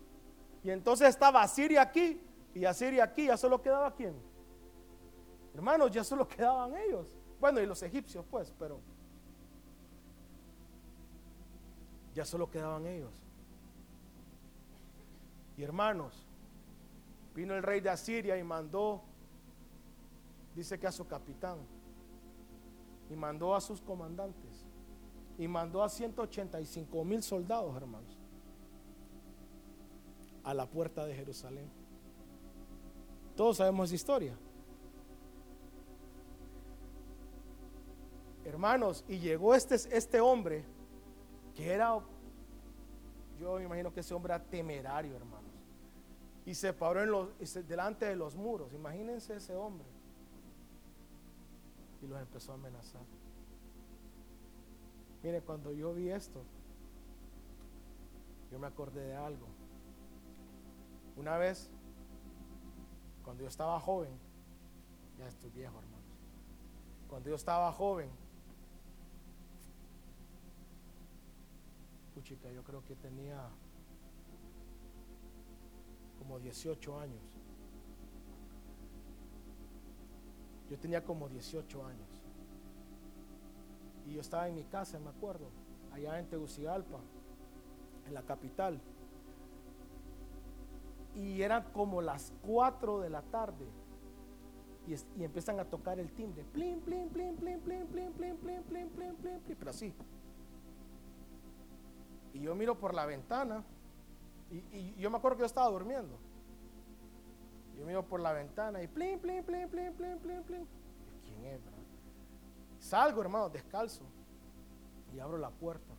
Y 0.63 0.71
entonces 0.71 1.09
estaba 1.09 1.43
Asiria 1.43 1.83
aquí 1.83 2.21
y 2.55 2.65
Asiria 2.65 3.05
aquí, 3.05 3.27
ya 3.27 3.37
solo 3.37 3.63
quedaba 3.63 3.95
quién. 3.95 4.15
Hermanos, 5.55 5.91
ya 5.91 6.05
solo 6.05 6.29
quedaban 6.29 6.77
ellos. 6.77 7.17
Bueno, 7.41 7.61
y 7.61 7.67
los 7.67 7.83
egipcios 7.83 8.25
pues, 8.31 8.53
pero 8.59 8.81
ya 12.15 12.25
solo 12.25 12.51
quedaban 12.51 12.87
ellos. 12.87 13.23
Y 15.57 15.63
hermanos, 15.63 16.27
vino 17.35 17.55
el 17.55 17.63
rey 17.63 17.81
de 17.81 17.91
Asiria 17.91 18.37
y 18.37 18.43
mandó, 18.43 19.03
dice 20.57 20.79
que 20.79 20.87
a 20.87 20.93
su 20.93 21.07
capitán, 21.07 21.59
y 23.11 23.15
mandó 23.15 23.55
a 23.55 23.61
sus 23.61 23.81
comandantes, 23.81 24.67
y 25.39 25.47
mandó 25.47 25.83
a 25.83 25.89
185 25.89 27.05
mil 27.05 27.23
soldados, 27.23 27.77
hermanos, 27.77 28.19
a 30.43 30.55
la 30.55 30.67
puerta 30.67 31.05
de 31.05 31.15
Jerusalén. 31.15 31.71
Todos 33.37 33.59
sabemos 33.59 33.89
esa 33.89 33.97
historia. 33.97 34.39
Hermanos, 38.45 39.05
y 39.09 39.19
llegó 39.19 39.55
este, 39.55 39.75
este 39.75 40.21
hombre 40.21 40.65
que 41.55 41.73
era, 41.73 42.01
yo 43.39 43.57
me 43.57 43.65
imagino 43.65 43.93
que 43.93 44.01
ese 44.01 44.15
hombre 44.15 44.35
era 44.35 44.43
temerario, 44.43 45.17
hermanos. 45.17 45.51
Y 46.47 46.55
se 46.55 46.73
paró 46.73 47.03
en 47.03 47.11
los, 47.11 47.29
delante 47.67 48.07
de 48.07 48.15
los 48.15 48.37
muros. 48.37 48.73
Imagínense 48.73 49.35
ese 49.37 49.55
hombre. 49.57 49.96
Y 52.03 52.07
los 52.07 52.21
empezó 52.21 52.53
a 52.53 52.55
amenazar. 52.57 53.03
Mire, 55.23 55.41
cuando 55.43 55.73
yo 55.73 55.93
vi 55.95 56.11
esto, 56.11 56.45
yo 58.51 58.59
me 58.59 58.67
acordé 58.67 59.01
de 59.01 59.17
algo. 59.17 59.47
Una 61.17 61.39
vez, 61.39 61.71
cuando 63.25 63.43
yo 63.43 63.49
estaba 63.49 63.81
joven, 63.81 64.11
ya 65.19 65.27
estoy 65.27 65.51
viejo, 65.51 65.79
hermanos. 65.79 65.97
Cuando 67.09 67.31
yo 67.31 67.37
estaba 67.37 67.73
joven, 67.73 68.11
puchica, 72.15 72.51
yo 72.53 72.63
creo 72.63 72.85
que 72.85 72.95
tenía 72.95 73.49
como 76.19 76.39
18 76.39 77.01
años. 77.01 77.36
Yo 80.71 80.79
tenía 80.79 81.05
como 81.05 81.29
18 81.29 81.85
años. 81.85 82.23
Y 84.07 84.15
yo 84.15 84.21
estaba 84.21 84.49
en 84.49 84.55
mi 84.55 84.65
casa, 84.65 84.99
me 84.99 85.11
acuerdo, 85.11 85.49
allá 85.93 86.19
en 86.19 86.29
Tegucigalpa, 86.29 87.01
en 88.07 88.15
la 88.15 88.23
capital. 88.23 88.81
Y 91.15 91.43
eran 91.43 91.65
como 91.73 92.03
las 92.03 92.33
4 92.43 93.01
de 93.01 93.11
la 93.11 93.23
tarde. 93.23 93.67
Y, 94.87 95.25
empiezan 95.25 95.59
a 95.59 95.65
tocar 95.65 95.99
el 95.99 96.13
timbre. 96.13 96.45
Plin, 96.53 96.81
plin, 96.81 97.09
plin, 97.09 97.35
plin, 97.37 97.61
plin, 97.61 97.87
plin, 97.87 98.13
plin, 98.13 98.37
plin, 98.37 98.63
plin, 98.67 98.89
plin, 98.91 99.17
plin, 99.17 99.43
plin, 99.43 99.57
pero 99.59 99.71
así. 99.71 99.93
Y 102.33 102.41
yo 102.41 102.55
miro 102.55 102.79
por 102.79 102.95
la 102.95 103.07
ventana. 103.07 103.65
Y, 104.51 104.95
yo 104.95 105.11
me 105.11 105.17
acuerdo 105.17 105.39
que 105.39 105.41
yo 105.41 105.47
estaba 105.47 105.69
durmiendo. 105.71 106.19
Yo 107.77 107.85
miro 107.85 108.07
por 108.07 108.21
la 108.21 108.33
ventana 108.33 108.83
y 108.83 108.87
plin, 108.87 109.19
plin, 109.19 109.45
plin, 109.45 109.69
plin, 109.69 109.93
plin, 109.93 110.19
plin, 110.19 110.43
plin. 110.43 110.67
¿Quién 111.25 111.45
es, 111.47 111.61
Salgo, 112.79 113.21
hermano, 113.21 113.49
descalzo. 113.49 114.05
Y 115.15 115.19
abro 115.19 115.39
la 115.39 115.51
puerta. 115.51 115.95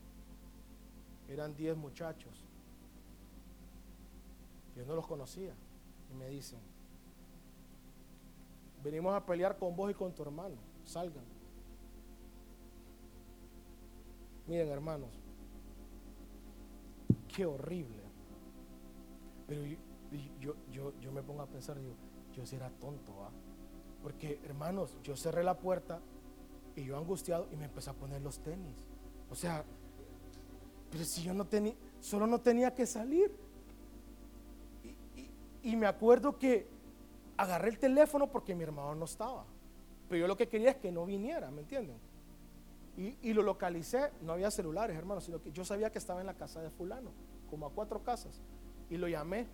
Eran 1.28 1.56
10 1.56 1.78
muchachos. 1.78 2.46
Yo 4.76 4.86
no 4.86 4.96
los 4.96 5.06
conocía. 5.06 5.54
Y 6.10 6.14
me 6.14 6.30
dicen, 6.30 6.60
venimos 8.84 9.14
a 9.14 9.26
pelear 9.26 9.58
con 9.58 9.76
vos 9.76 9.92
y 9.92 9.94
con 9.94 10.14
tu 10.14 10.24
hermano. 10.24 10.56
Salgan. 10.86 11.26
Miren, 14.48 14.70
hermanos, 14.70 15.10
qué 17.28 17.46
horrible. 17.46 18.02
Pero 19.48 19.62
yo, 20.40 20.56
yo, 20.72 20.94
yo, 21.00 21.12
me 21.12 21.22
pongo 21.22 21.42
a 21.42 21.48
pensar, 21.48 21.78
digo, 21.80 21.96
yo 22.34 22.46
si 22.46 22.56
era 22.56 22.70
tonto, 22.70 23.24
¿ah? 23.24 23.32
Porque, 24.02 24.40
hermanos, 24.44 24.98
yo 25.04 25.18
cerré 25.18 25.44
la 25.44 25.58
puerta 25.58 26.00
y 26.76 26.86
yo 26.86 26.98
angustiado 26.98 27.48
y 27.52 27.56
me 27.56 27.66
empecé 27.66 27.90
a 27.90 27.94
poner 27.94 28.22
los 28.22 28.40
tenis. 28.40 28.86
O 29.30 29.36
sea, 29.36 29.66
pero 30.90 31.04
si 31.04 31.24
yo 31.24 31.34
no 31.34 31.46
tenía, 31.46 31.74
solo 32.00 32.28
no 32.28 32.40
tenía 32.40 32.74
que 32.74 32.86
salir. 32.86 33.32
Y, 35.64 35.76
me 35.76 35.88
acuerdo 35.88 36.38
que 36.38 36.66
agarré 37.36 37.70
el 37.70 37.80
teléfono 37.80 38.32
porque 38.32 38.56
mi 38.56 38.64
hermano 38.64 38.96
no 38.96 39.06
estaba. 39.06 39.46
Pero 40.08 40.22
yo 40.22 40.28
lo 40.28 40.38
que 40.38 40.48
quería 40.48 40.72
es 40.72 40.78
que 40.78 40.92
no 40.92 41.06
viniera, 41.06 41.52
¿me 41.52 41.62
entienden? 41.62 41.98
Y, 42.96 43.18
y, 43.22 43.34
lo 43.34 43.44
localicé, 43.44 44.12
no 44.22 44.32
había 44.32 44.50
celulares, 44.50 44.96
hermano, 44.98 45.20
sino 45.20 45.42
que 45.42 45.52
yo 45.52 45.66
sabía 45.66 45.92
que 45.92 45.98
estaba 45.98 46.22
en 46.22 46.28
la 46.28 46.36
casa 46.36 46.62
de 46.62 46.70
fulano, 46.70 47.12
como 47.50 47.66
a 47.66 47.72
cuatro 47.72 48.02
casas. 48.02 48.42
Y 48.90 48.96
lo 48.96 49.10
llamé. 49.10 49.48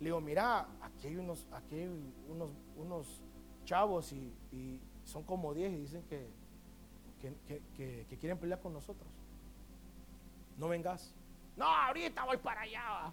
Le 0.00 0.06
digo, 0.06 0.20
mira, 0.20 0.68
aquí 0.80 1.08
hay 1.08 1.16
unos, 1.16 1.46
aquí 1.52 1.86
unos, 2.28 2.50
unos 2.76 3.22
chavos 3.64 4.12
y, 4.12 4.80
son 5.04 5.24
como 5.24 5.54
10 5.54 5.72
y 5.72 5.76
dicen 5.78 6.02
que, 6.04 6.28
que, 7.18 8.18
quieren 8.18 8.38
pelear 8.38 8.60
con 8.60 8.72
nosotros. 8.72 9.10
No 10.56 10.68
vengas. 10.68 11.14
No, 11.56 11.64
ahorita 11.64 12.24
voy 12.24 12.36
para 12.36 12.60
allá. 12.60 13.12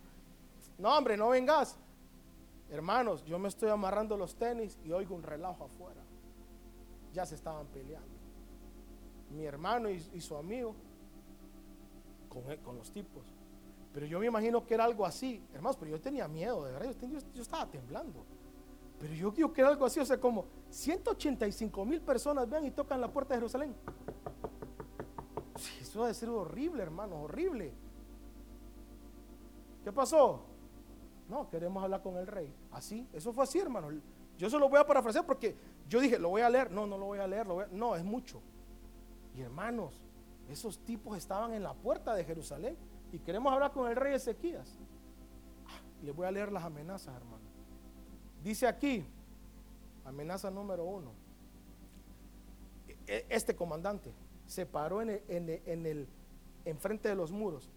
No, 0.78 0.96
hombre, 0.96 1.16
no 1.16 1.30
vengas. 1.30 1.78
Hermanos, 2.70 3.24
yo 3.26 3.40
me 3.40 3.48
estoy 3.48 3.70
amarrando 3.70 4.18
los 4.18 4.36
tenis 4.36 4.78
y 4.84 4.92
oigo 4.92 5.16
un 5.16 5.24
relajo 5.24 5.64
afuera. 5.64 6.02
Ya 7.14 7.26
se 7.26 7.36
estaban 7.36 7.68
peleando. 7.68 8.16
Mi 9.32 9.46
hermano 9.46 9.90
y, 9.90 10.22
su 10.22 10.36
amigo 10.36 10.76
con, 12.30 12.44
con 12.58 12.78
los 12.78 12.92
tipos. 12.92 13.35
Pero 13.96 14.08
yo 14.08 14.20
me 14.20 14.26
imagino 14.26 14.66
que 14.66 14.74
era 14.74 14.84
algo 14.84 15.06
así, 15.06 15.42
hermanos, 15.54 15.78
pero 15.78 15.92
yo 15.92 16.02
tenía 16.02 16.28
miedo, 16.28 16.66
de 16.66 16.74
verdad, 16.74 16.94
yo, 17.34 17.42
estaba 17.42 17.66
temblando. 17.66 18.26
Pero 19.00 19.14
yo 19.14 19.32
digo 19.32 19.54
que 19.54 19.62
era 19.62 19.70
algo 19.70 19.86
así, 19.86 20.02
o 20.02 20.06
sea, 20.06 20.20
como 20.20 20.48
185 20.70 21.86
mil 21.86 22.02
personas 22.02 22.50
vean 22.50 22.66
y 22.66 22.72
tocan 22.72 23.00
la 23.00 23.10
puerta 23.10 23.34
de 23.34 23.38
Jerusalén. 23.38 23.74
Eso 25.80 26.02
va 26.02 26.10
a 26.10 26.14
ser 26.14 26.28
horrible, 26.28 26.84
hermano, 26.84 27.22
horrible. 27.22 27.72
¿Qué 29.86 29.94
pasó? 29.94 30.44
No, 31.30 31.50
queremos 31.50 31.82
hablar 31.82 32.02
con 32.02 32.18
el 32.18 32.28
rey. 32.28 32.54
Así, 32.74 33.08
eso 33.14 33.32
fue 33.32 33.46
así, 33.46 33.60
hermano. 33.60 33.88
Yo 34.38 34.50
se 34.50 34.60
lo 34.60 34.68
voy 34.68 34.80
a 34.80 34.86
parafrasear 34.86 35.26
porque 35.26 35.56
yo 35.88 36.02
dije, 36.02 36.20
lo 36.20 36.28
voy 36.28 36.42
a 36.42 36.50
leer. 36.50 36.70
No, 36.70 36.86
no 36.86 36.98
lo 36.98 37.06
voy 37.06 37.20
a 37.20 37.28
leer. 37.28 37.48
No, 37.72 37.96
es 37.96 38.04
mucho. 38.04 38.42
Y 39.34 39.40
hermanos, 39.40 40.02
esos 40.50 40.80
tipos 40.80 41.18
estaban 41.18 41.54
en 41.54 41.64
la 41.64 41.74
puerta 41.74 42.14
de 42.14 42.26
Jerusalén 42.26 42.76
y 43.16 43.20
queremos 43.20 43.54
hablar 43.54 43.72
con 43.72 43.90
el 43.90 43.96
rey 43.96 44.14
Ezequías. 44.14 44.78
Les 46.04 46.14
voy 46.14 46.28
a 46.28 46.32
leer 46.32 46.52
las 46.52 46.66
amenazas, 46.66 47.16
hermano. 47.16 47.46
Dice 48.44 48.68
aquí, 48.68 49.06
amenaza 50.04 50.52
número 50.52 50.84
uno. 50.84 51.14
E, 53.08 53.26
este 53.30 53.56
comandante 53.56 54.14
se 54.46 54.66
paró 54.66 55.02
en 55.02 55.10
el, 55.30 56.10
enfrente 56.66 57.08
de 57.08 57.16
los 57.16 57.32
muros. 57.32 57.72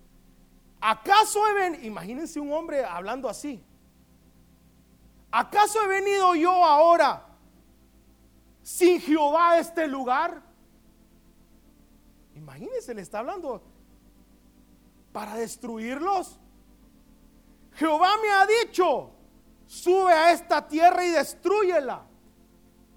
¿Acaso 0.80 1.46
he 1.46 1.54
venido? 1.54 1.84
Imagínense 1.84 2.40
un 2.40 2.52
hombre 2.52 2.84
hablando 2.84 3.28
así. 3.28 3.62
¿Acaso 5.30 5.80
he 5.84 5.86
venido 5.86 6.34
yo 6.34 6.50
ahora 6.64 7.24
sin 8.60 9.00
Jehová 9.00 9.52
a 9.52 9.60
este 9.60 9.86
lugar? 9.86 10.42
Imagínense, 12.34 12.92
le 12.92 13.02
está 13.02 13.20
hablando 13.20 13.62
para 15.18 15.34
destruirlos. 15.34 16.38
Jehová 17.72 18.10
me 18.22 18.30
ha 18.30 18.46
dicho, 18.46 19.10
sube 19.66 20.12
a 20.12 20.30
esta 20.30 20.68
tierra 20.68 21.04
y 21.04 21.10
destruyela. 21.10 22.06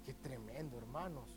Qué 0.04 0.14
tremendo, 0.14 0.78
hermanos. 0.78 1.36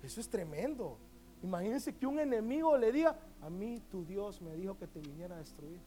Eso 0.00 0.20
es 0.20 0.30
tremendo. 0.30 0.96
Imagínense 1.42 1.96
que 1.96 2.06
un 2.06 2.20
enemigo 2.20 2.78
le 2.78 2.92
diga, 2.92 3.18
a 3.40 3.50
mí 3.50 3.82
tu 3.90 4.04
Dios 4.04 4.40
me 4.40 4.54
dijo 4.54 4.78
que 4.78 4.86
te 4.86 5.00
viniera 5.00 5.34
a 5.34 5.38
destruir. 5.38 5.80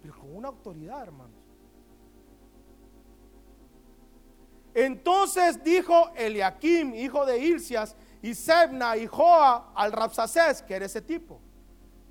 Pero 0.00 0.16
con 0.16 0.36
una 0.36 0.46
autoridad, 0.46 1.02
hermanos. 1.02 1.42
Entonces 4.74 5.60
dijo 5.64 6.12
Eliakim, 6.14 6.94
hijo 6.94 7.26
de 7.26 7.36
Ilcias, 7.40 7.96
y 8.22 8.32
Sebna 8.36 8.96
y 8.96 9.08
Joa 9.08 9.72
al 9.74 9.90
Rapsacés, 9.90 10.62
que 10.62 10.72
era 10.72 10.86
ese 10.86 11.02
tipo 11.02 11.40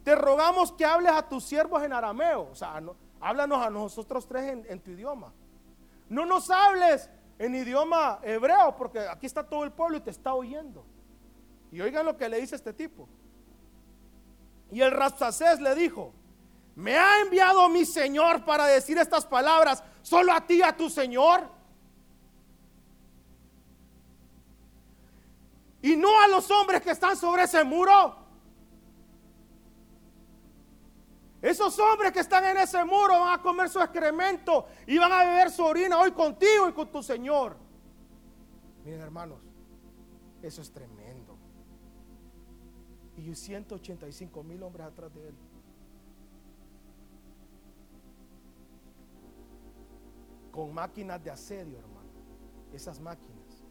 te 0.03 0.15
rogamos 0.15 0.71
que 0.71 0.85
hables 0.85 1.11
a 1.11 1.27
tus 1.27 1.43
siervos 1.43 1.83
en 1.83 1.93
arameo. 1.93 2.49
O 2.51 2.55
sea, 2.55 2.81
háblanos 3.19 3.65
a 3.65 3.69
nosotros 3.69 4.27
tres 4.27 4.65
en, 4.67 4.79
tu 4.79 4.91
idioma. 4.91 5.33
No 6.09 6.25
nos 6.25 6.49
hables 6.49 7.09
en 7.37 7.55
idioma 7.55 8.19
hebreo, 8.23 8.75
porque 8.77 8.99
aquí 8.99 9.25
está 9.25 9.43
todo 9.43 9.63
el 9.63 9.71
pueblo 9.71 9.97
y 9.97 10.01
te 10.01 10.09
está 10.09 10.33
oyendo. 10.33 10.85
Y 11.71 11.81
oigan 11.81 12.05
lo 12.05 12.17
que 12.17 12.27
le 12.27 12.39
dice 12.41 12.55
este 12.55 12.73
tipo. 12.73 13.07
Y 14.71 14.81
el 14.81 14.91
Rapsacés 14.91 15.59
le 15.59 15.75
dijo, 15.75 16.13
¿me 16.75 16.97
ha 16.97 17.21
enviado 17.21 17.69
mi 17.69 17.85
Señor 17.85 18.43
para 18.43 18.65
decir 18.65 18.97
estas 18.97 19.25
palabras 19.25 19.83
solo 20.01 20.33
a 20.33 20.41
ti, 20.41 20.61
a 20.61 20.75
tu 20.75 20.89
Señor? 20.89 21.47
Y 25.81 25.95
no 25.95 26.19
a 26.21 26.27
los 26.27 26.49
hombres 26.51 26.81
que 26.81 26.91
están 26.91 27.15
sobre 27.17 27.43
ese 27.43 27.63
muro. 27.63 28.20
Esos 31.41 31.77
hombres 31.79 32.11
que 32.11 32.19
están 32.19 32.45
en 32.45 32.57
ese 32.57 32.83
muro 32.85 33.19
van 33.19 33.39
a 33.39 33.41
comer 33.41 33.67
su 33.67 33.79
excremento 33.79 34.67
y 34.85 34.97
van 34.99 35.11
a 35.11 35.19
beber 35.25 35.49
su 35.49 35.63
orina 35.63 35.99
hoy 35.99 36.11
contigo 36.11 36.69
y 36.69 36.73
con 36.73 36.91
tu 36.91 37.01
Señor. 37.01 37.57
Miren 38.83 39.01
hermanos, 39.01 39.39
eso 40.43 40.61
es 40.61 40.71
tremendo. 40.71 41.37
Y 43.17 43.33
185 43.33 44.43
mil 44.43 44.61
hombres 44.61 44.85
atrás 44.85 45.13
de 45.15 45.29
él. 45.29 45.35
Con 50.51 50.73
máquinas 50.73 51.23
de 51.23 51.31
asedio, 51.31 51.79
hermano. 51.79 52.09
Esas 52.71 52.99
máquinas. 52.99 53.63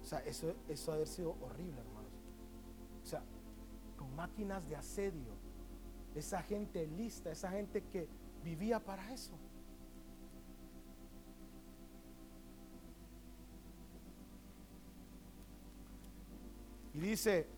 O 0.00 0.04
sea, 0.04 0.20
eso, 0.20 0.54
eso 0.68 0.92
ha 0.92 0.94
haber 0.94 1.08
sido 1.08 1.36
horrible, 1.40 1.80
hermanos. 1.80 2.12
O 3.02 3.06
sea, 3.06 3.22
con 3.96 4.14
máquinas 4.14 4.68
de 4.68 4.76
asedio 4.76 5.51
esa 6.14 6.42
gente 6.42 6.86
lista, 6.86 7.30
esa 7.30 7.50
gente 7.50 7.82
que 7.84 8.08
vivía 8.42 8.80
para 8.80 9.12
eso. 9.12 9.32
Y 16.94 16.98
dice, 17.00 17.48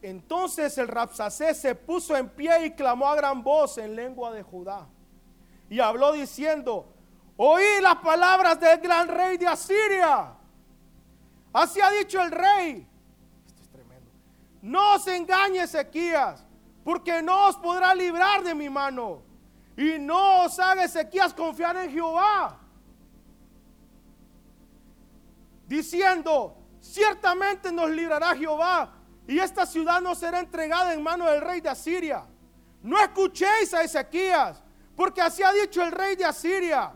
entonces 0.00 0.78
el 0.78 0.86
Rapsacés 0.86 1.58
se 1.58 1.74
puso 1.74 2.16
en 2.16 2.28
pie 2.28 2.66
y 2.66 2.70
clamó 2.72 3.08
a 3.08 3.16
gran 3.16 3.42
voz 3.42 3.78
en 3.78 3.96
lengua 3.96 4.32
de 4.32 4.42
Judá. 4.42 4.86
Y 5.68 5.80
habló 5.80 6.12
diciendo, 6.12 6.86
oí 7.36 7.80
las 7.82 7.96
palabras 7.96 8.60
del 8.60 8.78
gran 8.78 9.08
rey 9.08 9.36
de 9.36 9.48
Asiria. 9.48 10.34
Así 11.52 11.80
ha 11.80 11.90
dicho 11.90 12.22
el 12.22 12.30
rey. 12.30 12.86
Esto 13.46 13.62
es 13.62 13.68
tremendo. 13.70 14.10
No 14.62 15.00
se 15.00 15.16
engañe 15.16 15.62
Ezequías 15.62 16.45
porque 16.86 17.20
no 17.20 17.48
os 17.48 17.56
podrá 17.56 17.92
librar 17.96 18.44
de 18.44 18.54
mi 18.54 18.70
mano. 18.70 19.20
Y 19.76 19.98
no 19.98 20.44
os 20.44 20.56
haga 20.60 20.84
Ezequías 20.84 21.34
confiar 21.34 21.76
en 21.78 21.90
Jehová. 21.90 22.60
Diciendo, 25.66 26.56
ciertamente 26.80 27.72
nos 27.72 27.90
librará 27.90 28.36
Jehová 28.36 28.94
y 29.26 29.36
esta 29.40 29.66
ciudad 29.66 30.00
no 30.00 30.14
será 30.14 30.38
entregada 30.38 30.94
en 30.94 31.02
mano 31.02 31.24
del 31.24 31.40
rey 31.40 31.60
de 31.60 31.70
Asiria. 31.70 32.24
No 32.84 32.96
escuchéis 33.00 33.74
a 33.74 33.82
Ezequías, 33.82 34.62
porque 34.94 35.20
así 35.20 35.42
ha 35.42 35.52
dicho 35.52 35.82
el 35.82 35.90
rey 35.90 36.14
de 36.14 36.24
Asiria. 36.24 36.92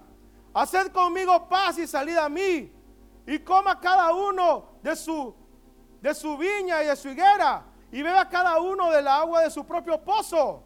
Haced 0.54 0.92
conmigo 0.92 1.48
paz 1.48 1.78
y 1.78 1.88
salid 1.88 2.16
a 2.16 2.28
mí, 2.28 2.72
y 3.26 3.38
coma 3.40 3.80
cada 3.80 4.14
uno 4.14 4.78
de 4.84 4.94
su, 4.94 5.34
de 6.00 6.14
su 6.14 6.36
viña 6.36 6.80
y 6.84 6.86
de 6.86 6.94
su 6.94 7.08
higuera, 7.08 7.64
y 7.92 8.02
beba 8.02 8.28
cada 8.28 8.60
uno 8.60 8.90
del 8.90 9.08
agua 9.08 9.42
de 9.42 9.50
su 9.50 9.64
propio 9.64 10.00
pozo. 10.02 10.64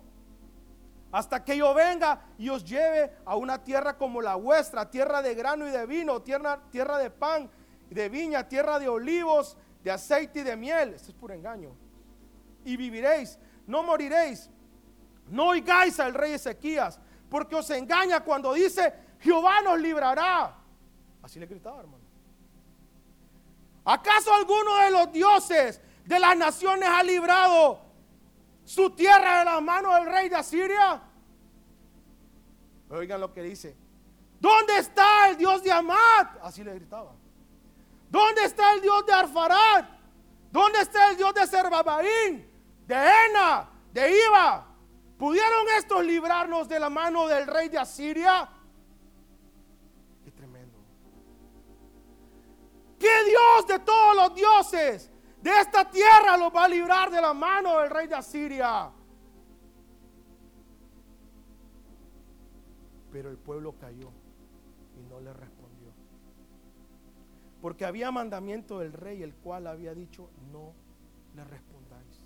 Hasta 1.13 1.45
que 1.45 1.57
yo 1.57 1.73
venga 1.73 2.21
y 2.39 2.49
os 2.49 2.65
lleve 2.65 3.13
a 3.25 3.37
una 3.37 3.63
tierra 3.63 3.97
como 3.97 4.21
la 4.21 4.35
vuestra, 4.35 4.91
tierra 4.91 5.23
de 5.23 5.35
grano 5.35 5.67
y 5.67 5.71
de 5.71 5.87
vino, 5.87 6.21
tierra, 6.23 6.61
tierra 6.71 6.99
de 6.99 7.11
pan 7.11 7.51
de 7.95 8.09
viña, 8.09 8.49
tierra 8.49 8.79
de 8.79 8.89
olivos, 8.89 9.57
de 9.83 9.91
aceite 9.91 10.41
y 10.41 10.43
de 10.43 10.57
miel. 10.57 10.95
Esto 10.95 11.11
es 11.11 11.15
puro 11.15 11.33
engaño. 11.33 11.75
Y 12.65 12.77
viviréis, 12.77 13.39
no 13.67 13.83
moriréis. 13.83 14.51
No 15.29 15.49
oigáis 15.49 15.99
al 16.01 16.13
rey 16.13 16.33
Ezequías, 16.33 17.01
porque 17.31 17.55
os 17.55 17.71
engaña 17.71 18.21
cuando 18.21 18.53
dice, 18.53 18.93
Jehová 19.21 19.63
nos 19.63 19.79
librará. 19.79 20.59
Así 21.23 21.39
le 21.39 21.47
gritaba, 21.47 21.81
hermano. 21.81 22.05
¿Acaso 23.87 24.35
alguno 24.35 24.77
de 24.79 24.91
los 24.91 25.13
dioses 25.13 25.81
de 26.05 26.19
las 26.19 26.37
naciones 26.37 26.89
ha 26.89 27.03
librado 27.03 27.81
su 28.65 28.91
tierra 28.91 29.41
de 29.41 29.45
la 29.47 29.61
mano 29.61 29.95
del 29.95 30.07
rey 30.07 30.29
de 30.29 30.37
Asiria. 30.37 31.03
Oigan 32.91 33.21
lo 33.21 33.33
que 33.33 33.43
dice. 33.43 33.77
¿Dónde 34.39 34.79
está 34.79 35.29
el 35.29 35.37
Dios 35.37 35.63
de 35.63 35.73
Amat? 35.73 36.39
Así 36.43 36.63
le 36.63 36.75
gritaba. 36.75 37.13
¿Dónde 38.11 38.45
está 38.45 38.75
el 38.75 38.83
Dios 38.83 39.07
de 39.07 39.13
Arfarat? 39.13 39.89
¿Dónde 40.51 40.81
está 40.81 41.11
el 41.11 41.17
Dios 41.17 41.35
de 41.35 41.47
Serbabaín? 41.47 42.51
De 42.87 42.95
Ena, 42.95 43.69
de 43.93 44.25
Iba. 44.27 44.67
¿Pudieron 45.19 45.67
estos 45.79 46.05
librarnos 46.05 46.69
de 46.69 46.79
la 46.79 46.91
mano 46.91 47.27
del 47.27 47.47
rey 47.47 47.69
de 47.69 47.79
Asiria? 47.79 48.49
Qué 50.23 50.31
tremendo. 50.31 50.79
¿Qué 52.99 53.25
Dios 53.25 53.67
de 53.67 53.79
todos 53.79 54.17
los 54.17 54.35
dioses 54.35 55.11
de 55.45 55.51
esta 55.61 55.91
tierra 55.91 56.39
los 56.39 56.51
va 56.55 56.65
a 56.65 56.69
librar 56.69 57.11
de 57.11 57.21
la 57.21 57.35
mano 57.35 57.79
del 57.79 57.91
rey 57.91 58.07
de 58.07 58.15
Asiria. 58.15 58.91
Pero 63.13 63.29
el 63.29 63.37
pueblo 63.37 63.75
cayó 63.79 64.11
y 64.99 65.03
no 65.03 65.21
le 65.21 65.35
respondió. 65.35 65.93
Porque 67.61 67.85
había 67.85 68.11
mandamiento 68.11 68.79
del 68.79 68.95
rey, 68.95 69.23
el 69.23 69.35
cual 69.35 69.67
había 69.67 69.95
dicho, 69.95 70.31
no 70.51 70.73
le 71.35 71.45
respondáis. 71.45 72.25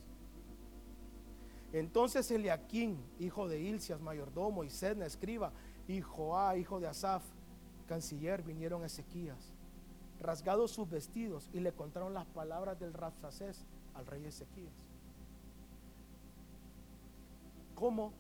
Entonces 1.73 2.31
Eliaquín, 2.31 3.05
hijo 3.19 3.49
de 3.49 3.61
Ilcias, 3.61 4.01
mayordomo, 4.01 4.62
y 4.62 4.71
Sedna, 4.71 5.07
escriba, 5.07 5.53
y 5.89 6.03
Joá, 6.03 6.57
hijo 6.57 6.79
de 6.79 6.87
Asaf, 6.87 7.25
canciller, 7.89 8.45
vinieron 8.45 8.85
a 8.85 8.87
Ezequías 8.87 9.58
rasgados 10.21 10.73
sus 10.73 10.89
vestidos 10.89 11.49
y 11.53 11.61
le 11.61 11.73
contaron 11.73 12.14
las 12.14 12.27
palabras 12.27 12.79
del 12.79 12.93
Rapsacés 12.93 13.66
al 13.95 14.07
rey 14.07 14.25
Ezequías. 14.25 14.75
¿Cómo 17.75 18.12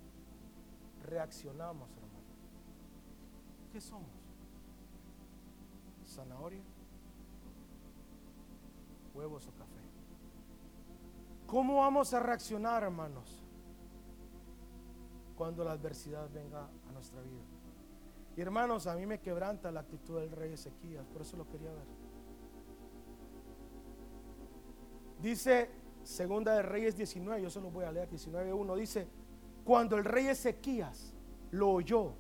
reaccionamos, 1.02 1.90
hermano? 1.90 2.18
¿Qué 3.72 3.80
somos? 3.80 4.08
¿Zanahoria? 6.06 6.62
¿Huevos 9.14 9.46
o 9.48 9.50
café? 9.52 9.80
¿Cómo 11.46 11.78
vamos 11.78 12.14
a 12.14 12.20
reaccionar, 12.20 12.82
hermanos, 12.82 13.42
cuando 15.36 15.64
la 15.64 15.72
adversidad 15.72 16.30
venga 16.30 16.68
a 16.88 16.92
nuestra 16.92 17.20
vida? 17.22 17.57
Y 18.38 18.40
hermanos, 18.40 18.86
a 18.86 18.94
mí 18.94 19.04
me 19.04 19.18
quebranta 19.18 19.72
la 19.72 19.80
actitud 19.80 20.20
del 20.20 20.30
rey 20.30 20.52
Ezequías, 20.52 21.04
por 21.08 21.22
eso 21.22 21.36
lo 21.36 21.44
quería 21.48 21.72
ver. 21.72 21.86
Dice 25.20 25.68
Segunda 26.04 26.54
de 26.54 26.62
Reyes 26.62 26.96
19, 26.96 27.42
yo 27.42 27.50
se 27.50 27.60
lo 27.60 27.72
voy 27.72 27.84
a 27.84 27.90
leer, 27.90 28.08
19.1, 28.08 28.76
dice, 28.76 29.08
cuando 29.64 29.96
el 29.96 30.04
rey 30.04 30.28
Ezequías 30.28 31.12
lo 31.50 31.70
oyó, 31.70 32.12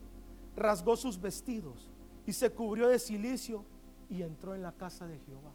rasgó 0.56 0.96
sus 0.96 1.20
vestidos 1.20 1.88
y 2.26 2.32
se 2.32 2.50
cubrió 2.50 2.88
de 2.88 2.98
silicio 2.98 3.64
y 4.10 4.22
entró 4.22 4.56
en 4.56 4.62
la 4.62 4.72
casa 4.72 5.06
de 5.06 5.20
Jehová. 5.20 5.52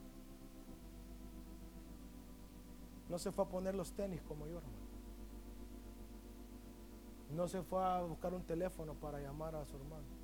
No 3.10 3.20
se 3.20 3.34
fue 3.34 3.44
a 3.44 3.50
poner 3.50 3.76
los 3.76 3.92
tenis 3.92 4.22
como 4.22 4.48
yo, 4.48 4.60
hermano. 4.60 4.78
No 7.32 7.50
se 7.50 7.62
fue 7.64 7.84
a 7.84 8.02
buscar 8.04 8.34
un 8.34 8.44
teléfono 8.44 8.94
para 8.94 9.20
llamar 9.20 9.56
a 9.56 9.66
su 9.66 9.76
hermano 9.76 10.23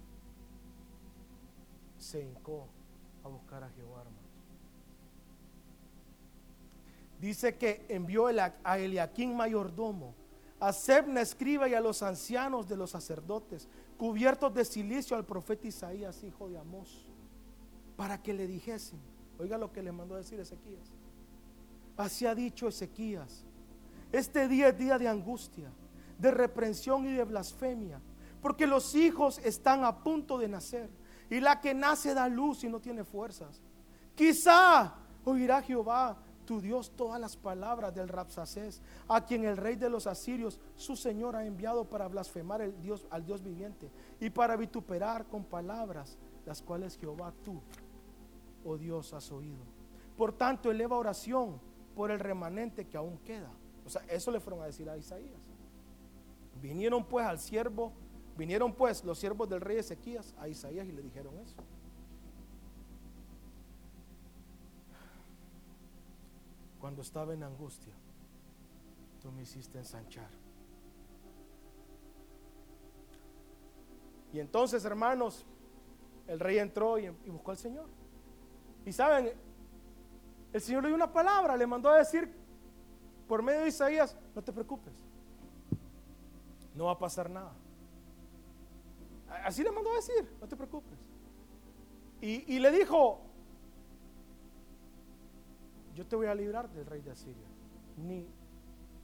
se 1.99 2.21
hincó 2.23 2.67
a 3.23 3.27
buscar 3.27 3.63
a 3.63 3.69
Jehová. 3.69 4.03
Dice 7.19 7.57
que 7.57 7.85
envió 7.89 8.27
a 8.27 8.79
Eliaquín 8.79 9.35
mayordomo, 9.35 10.15
a 10.59 10.71
Sebna 10.71 11.21
escriba 11.21 11.67
y 11.67 11.73
a 11.73 11.81
los 11.81 12.01
ancianos 12.01 12.67
de 12.67 12.77
los 12.77 12.91
sacerdotes, 12.91 13.67
cubiertos 13.97 14.53
de 14.53 14.63
silicio 14.63 15.17
al 15.17 15.25
profeta 15.25 15.67
Isaías, 15.67 16.23
hijo 16.23 16.49
de 16.49 16.57
Amós, 16.57 17.05
para 17.97 18.21
que 18.21 18.33
le 18.33 18.47
dijesen, 18.47 18.99
oiga 19.37 19.57
lo 19.57 19.71
que 19.71 19.83
le 19.83 19.91
mandó 19.91 20.15
a 20.15 20.19
decir 20.19 20.39
Ezequías. 20.39 20.93
Así 21.97 22.25
ha 22.25 22.33
dicho 22.33 22.69
Ezequías, 22.69 23.43
este 24.13 24.47
día 24.47 24.69
es 24.69 24.77
día 24.77 24.97
de 24.97 25.09
angustia, 25.09 25.69
de 26.17 26.31
reprensión 26.31 27.05
y 27.05 27.13
de 27.13 27.25
blasfemia, 27.25 28.01
porque 28.41 28.65
los 28.65 28.95
hijos 28.95 29.39
están 29.39 29.83
a 29.83 30.03
punto 30.03 30.37
de 30.37 30.47
nacer 30.47 30.89
y 31.29 31.39
la 31.39 31.59
que 31.59 31.73
nace 31.73 32.13
da 32.13 32.27
luz 32.27 32.63
y 32.63 32.69
no 32.69 32.79
tiene 32.79 33.03
fuerzas. 33.03 33.61
Quizá 34.15 34.95
oirá 35.25 35.61
Jehová, 35.61 36.17
tu 36.45 36.59
Dios, 36.59 36.91
todas 36.95 37.21
las 37.21 37.37
palabras 37.37 37.93
del 37.93 38.07
Rapsacés, 38.07 38.81
a 39.07 39.23
quien 39.23 39.45
el 39.45 39.55
rey 39.55 39.75
de 39.75 39.89
los 39.89 40.07
asirios, 40.07 40.59
su 40.75 40.95
Señor, 40.95 41.35
ha 41.35 41.45
enviado 41.45 41.85
para 41.87 42.07
blasfemar 42.07 42.61
el 42.61 42.81
Dios, 42.81 43.05
al 43.11 43.23
Dios 43.23 43.43
viviente 43.43 43.91
y 44.19 44.31
para 44.31 44.55
vituperar 44.55 45.27
con 45.27 45.43
palabras 45.43 46.17
las 46.47 46.63
cuales 46.63 46.97
Jehová 46.97 47.31
tú, 47.43 47.61
oh 48.65 48.77
Dios, 48.77 49.13
has 49.13 49.31
oído. 49.31 49.63
Por 50.17 50.33
tanto, 50.33 50.71
eleva 50.71 50.97
oración 50.97 51.61
por 51.95 52.09
el 52.09 52.19
remanente 52.19 52.87
que 52.87 52.97
aún 52.97 53.19
queda. 53.19 53.51
O 53.85 53.89
sea, 53.89 54.01
eso 54.09 54.31
le 54.31 54.39
fueron 54.39 54.63
a 54.63 54.65
decir 54.65 54.89
a 54.89 54.97
Isaías. 54.97 55.39
Vinieron 56.59 57.05
pues 57.05 57.25
al 57.27 57.39
siervo, 57.39 57.93
vinieron 58.39 58.73
pues 58.73 59.03
los 59.03 59.19
siervos 59.19 59.49
del 59.49 59.59
rey 59.59 59.79
Ezequías 59.79 60.33
a 60.39 60.47
Isaías 60.47 60.87
y 60.87 60.93
le 60.93 61.01
dijeron 61.01 61.37
eso. 61.39 61.57
Cuando 66.79 67.01
estaba 67.01 67.33
en 67.33 67.43
angustia, 67.43 67.93
tú 69.21 69.29
me 69.33 69.41
hiciste 69.41 69.77
ensanchar. 69.77 70.29
Y 74.31 74.39
entonces, 74.39 74.85
hermanos, 74.85 75.45
el 76.25 76.39
rey 76.39 76.59
entró 76.59 76.97
y, 76.97 77.07
y 77.07 77.29
buscó 77.29 77.51
al 77.51 77.57
Señor. 77.57 77.87
Y 78.85 78.93
saben, 78.93 79.33
el 80.53 80.61
Señor 80.61 80.83
le 80.83 80.89
dio 80.89 80.95
una 80.95 81.11
palabra, 81.11 81.57
le 81.57 81.67
mandó 81.67 81.89
a 81.89 81.97
decir 81.97 82.33
por 83.27 83.43
medio 83.43 83.61
de 83.61 83.67
Isaías, 83.67 84.15
no 84.33 84.41
te 84.41 84.53
preocupes, 84.53 84.93
no 86.73 86.85
va 86.85 86.93
a 86.93 86.97
pasar 86.97 87.29
nada. 87.29 87.51
Así 89.43 89.63
le 89.63 89.71
mandó 89.71 89.91
a 89.91 89.95
decir, 89.95 90.37
no 90.39 90.47
te 90.47 90.55
preocupes. 90.55 90.97
Y, 92.21 92.59
le 92.59 92.71
dijo, 92.71 93.21
yo 95.95 96.05
te 96.05 96.15
voy 96.17 96.27
a 96.27 96.35
librar 96.35 96.69
del 96.69 96.85
rey 96.85 97.01
de 97.01 97.11
Asiria. 97.11 97.47
Ni, 97.95 98.27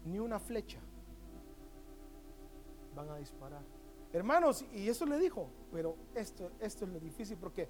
ni 0.05 0.19
una 0.19 0.37
flecha 0.39 0.79
van 2.93 3.09
a 3.09 3.17
disparar. 3.17 3.61
Hermanos, 4.11 4.65
y 4.73 4.87
eso 4.89 5.05
le 5.05 5.17
dijo, 5.17 5.49
pero 5.71 5.95
esto, 6.13 6.51
esto 6.59 6.85
es 6.85 6.91
lo 6.91 6.99
difícil 6.99 7.37
porque, 7.37 7.69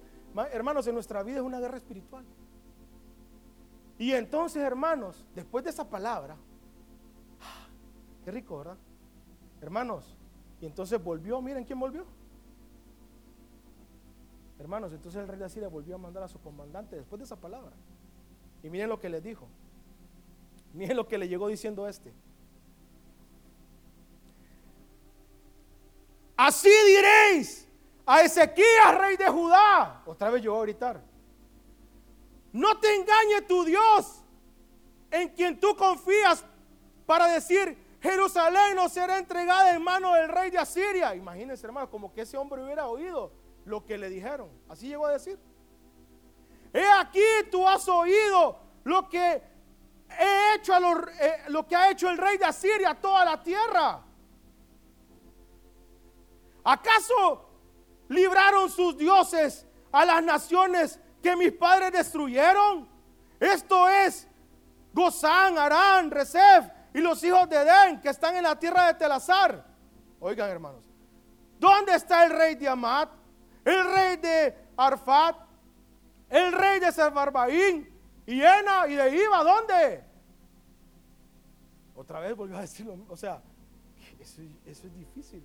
hermanos, 0.52 0.86
en 0.86 0.94
nuestra 0.94 1.22
vida 1.22 1.38
es 1.38 1.42
una 1.42 1.60
guerra 1.60 1.76
espiritual. 1.76 2.24
Y 3.98 4.12
entonces, 4.12 4.62
hermanos, 4.62 5.24
después 5.34 5.64
de 5.64 5.70
esa 5.70 5.88
palabra, 5.88 6.36
¡ah! 7.40 7.68
qué 8.24 8.30
rico, 8.30 8.58
¿verdad? 8.58 8.76
Hermanos, 9.60 10.16
y 10.60 10.66
entonces 10.66 11.02
volvió, 11.02 11.40
miren 11.40 11.64
quién 11.64 11.78
volvió. 11.78 12.04
Hermanos, 14.58 14.92
entonces 14.92 15.20
el 15.20 15.28
rey 15.28 15.38
de 15.38 15.44
Asiria 15.44 15.68
volvió 15.68 15.96
a 15.96 15.98
mandar 15.98 16.22
a 16.22 16.28
su 16.28 16.40
comandante 16.40 16.96
después 16.96 17.18
de 17.18 17.24
esa 17.24 17.36
palabra. 17.36 17.72
Y 18.62 18.70
miren 18.70 18.88
lo 18.88 18.98
que 18.98 19.08
les 19.08 19.22
dijo. 19.22 19.46
Miren 20.72 20.96
lo 20.96 21.06
que 21.06 21.18
le 21.18 21.28
llegó 21.28 21.48
diciendo 21.48 21.86
este. 21.86 22.12
Así 26.36 26.70
diréis 26.86 27.66
a 28.04 28.22
Ezequías, 28.22 28.98
rey 28.98 29.16
de 29.16 29.28
Judá. 29.28 30.02
Otra 30.06 30.30
vez 30.30 30.42
yo 30.42 30.52
voy 30.52 30.60
a 30.60 30.64
gritar. 30.64 31.02
No 32.52 32.78
te 32.78 32.94
engañe 32.94 33.42
tu 33.46 33.64
Dios 33.64 34.22
en 35.10 35.28
quien 35.30 35.58
tú 35.58 35.76
confías 35.76 36.44
para 37.04 37.26
decir, 37.28 37.76
Jerusalén 38.00 38.74
no 38.74 38.88
será 38.88 39.18
entregada 39.18 39.74
en 39.74 39.82
manos 39.82 40.14
del 40.14 40.28
rey 40.28 40.50
de 40.50 40.58
Asiria. 40.58 41.14
Imagínense, 41.14 41.66
hermano, 41.66 41.90
como 41.90 42.12
que 42.12 42.22
ese 42.22 42.36
hombre 42.36 42.62
hubiera 42.62 42.86
oído 42.86 43.32
lo 43.66 43.84
que 43.84 43.98
le 43.98 44.08
dijeron. 44.08 44.48
Así 44.68 44.88
llegó 44.88 45.06
a 45.06 45.12
decir. 45.12 45.38
He 46.72 46.86
aquí 47.00 47.20
tú 47.50 47.66
has 47.68 47.86
oído 47.88 48.58
lo 48.84 49.08
que 49.08 49.42
he 50.18 50.54
hecho 50.54 50.74
a 50.74 50.80
los, 50.80 50.96
eh, 51.20 51.42
lo 51.48 51.66
que 51.66 51.76
ha 51.76 51.90
hecho 51.90 52.08
el 52.08 52.16
rey 52.16 52.38
de 52.38 52.44
Asiria 52.44 52.90
a 52.90 53.00
toda 53.00 53.24
la 53.24 53.42
tierra. 53.42 54.02
¿Acaso 56.64 57.48
libraron 58.08 58.70
sus 58.70 58.96
dioses 58.96 59.66
a 59.92 60.04
las 60.04 60.22
naciones 60.22 61.00
que 61.22 61.36
mis 61.36 61.52
padres 61.52 61.92
destruyeron? 61.92 62.88
Esto 63.38 63.88
es 63.88 64.28
Gozán, 64.92 65.58
Arán, 65.58 66.10
Resef 66.10 66.66
y 66.94 67.00
los 67.00 67.22
hijos 67.24 67.48
de 67.48 67.56
Edén 67.56 68.00
que 68.00 68.10
están 68.10 68.36
en 68.36 68.44
la 68.44 68.58
tierra 68.58 68.86
de 68.86 68.94
Telazar. 68.94 69.64
Oigan, 70.20 70.50
hermanos, 70.50 70.84
¿dónde 71.58 71.94
está 71.94 72.24
el 72.24 72.30
rey 72.30 72.54
de 72.54 72.68
Amat? 72.68 73.15
El 73.66 73.92
rey 73.92 74.16
de 74.16 74.56
Arfat, 74.78 75.36
el 76.30 76.52
rey 76.52 76.80
de 76.80 76.90
Serbarbaín 76.90 77.92
y 78.24 78.40
Ena 78.40 78.88
y 78.88 78.94
de 78.94 79.14
Iba, 79.14 79.44
¿dónde? 79.44 80.04
Otra 81.94 82.20
vez 82.20 82.34
volvió 82.34 82.56
a 82.56 82.62
decirlo, 82.62 82.96
o 83.08 83.16
sea, 83.16 83.42
eso 84.18 84.42
es 84.64 84.94
difícil. 84.96 85.42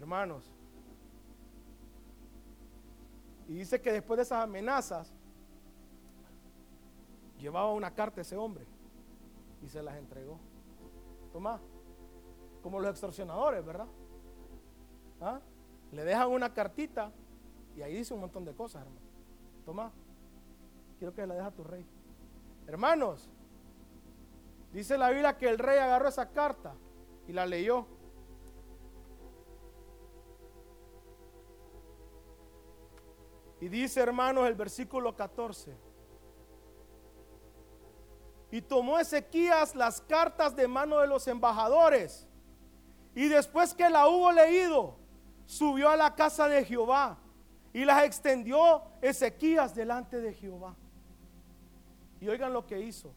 hermanos. 0.00 0.44
Y 3.46 3.54
dice 3.54 3.80
que 3.80 3.92
después 3.92 4.16
de 4.16 4.22
esas 4.22 4.42
amenazas, 4.42 5.12
llevaba 7.38 7.72
una 7.72 7.92
carta 7.92 8.20
ese 8.20 8.36
hombre 8.36 8.64
y 9.62 9.68
se 9.68 9.82
las 9.82 9.96
entregó. 9.96 10.38
Toma, 11.32 11.60
como 12.62 12.80
los 12.80 12.90
extorsionadores, 12.90 13.64
¿verdad? 13.64 13.86
¿Ah? 15.20 15.40
Le 15.92 16.04
dejan 16.04 16.28
una 16.28 16.52
cartita 16.52 17.10
y 17.76 17.82
ahí 17.82 17.96
dice 17.96 18.14
un 18.14 18.20
montón 18.20 18.44
de 18.44 18.54
cosas, 18.54 18.82
hermano. 18.82 19.06
Toma, 19.64 19.92
quiero 20.98 21.14
que 21.14 21.26
la 21.26 21.34
deje 21.34 21.46
a 21.46 21.50
tu 21.50 21.64
rey. 21.64 21.86
Hermanos, 22.66 23.28
dice 24.72 24.96
la 24.96 25.10
Biblia 25.10 25.36
que 25.36 25.48
el 25.48 25.58
rey 25.58 25.78
agarró 25.78 26.08
esa 26.08 26.30
carta 26.30 26.74
y 27.26 27.32
la 27.32 27.46
leyó. 27.46 27.86
Y 33.60 33.68
dice, 33.68 34.00
hermanos, 34.00 34.46
el 34.46 34.54
versículo 34.54 35.14
14. 35.14 35.76
Y 38.50 38.62
tomó 38.62 38.98
Ezequías 38.98 39.74
las 39.74 40.00
cartas 40.00 40.56
de 40.56 40.66
mano 40.66 40.98
de 40.98 41.06
los 41.06 41.28
embajadores. 41.28 42.26
Y 43.14 43.28
después 43.28 43.74
que 43.74 43.88
la 43.90 44.08
hubo 44.08 44.30
leído, 44.32 44.96
subió 45.46 45.88
a 45.88 45.96
la 45.96 46.14
casa 46.14 46.48
de 46.48 46.64
Jehová 46.64 47.18
y 47.72 47.84
las 47.84 48.04
extendió 48.04 48.82
Ezequías 49.00 49.74
delante 49.74 50.20
de 50.20 50.32
Jehová. 50.32 50.76
Y 52.20 52.28
oigan 52.28 52.52
lo 52.52 52.66
que 52.66 52.80
hizo. 52.80 53.12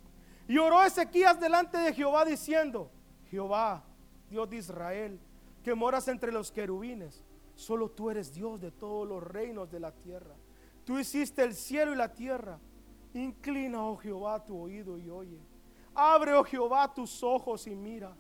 Y 0.48 0.58
oró 0.58 0.82
Ezequías 0.84 1.40
delante 1.40 1.78
de 1.78 1.94
Jehová 1.94 2.26
diciendo, 2.26 2.92
Jehová, 3.30 3.84
Dios 4.30 4.50
de 4.50 4.58
Israel, 4.58 5.20
que 5.64 5.76
moras 5.76 6.08
entre 6.08 6.32
los 6.32 6.52
querubines 6.52 7.24
Solo 7.56 7.90
tú 7.90 8.10
eres 8.10 8.34
Dios 8.34 8.60
de 8.60 8.72
todos 8.72 9.08
los 9.08 9.24
reinos 9.24 9.70
de 9.70 9.80
la 9.80 9.92
tierra. 9.92 10.36
Tú 10.86 11.00
hiciste 11.00 11.44
el 11.44 11.54
cielo 11.54 11.94
y 11.94 11.96
la 11.96 12.12
tierra. 12.12 12.60
Inclina, 13.14 13.86
oh 13.86 13.96
Jehová, 13.98 14.44
tu 14.44 14.58
oído 14.58 14.98
y 14.98 15.10
oye. 15.10 15.40
Abre, 15.94 16.34
oh 16.34 16.44
Jehová, 16.44 16.92
tus 16.94 17.22
ojos 17.24 17.68
y 17.68 17.76
mira. 17.76 18.16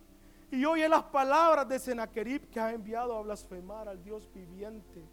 Y 0.53 0.65
oye 0.65 0.87
las 0.87 1.05
palabras 1.05 1.67
de 1.67 1.79
Sennacherib 1.79 2.47
que 2.51 2.59
ha 2.59 2.71
enviado 2.71 3.17
a 3.17 3.23
blasfemar 3.23 3.89
al 3.89 4.03
Dios 4.03 4.31
viviente. 4.31 5.03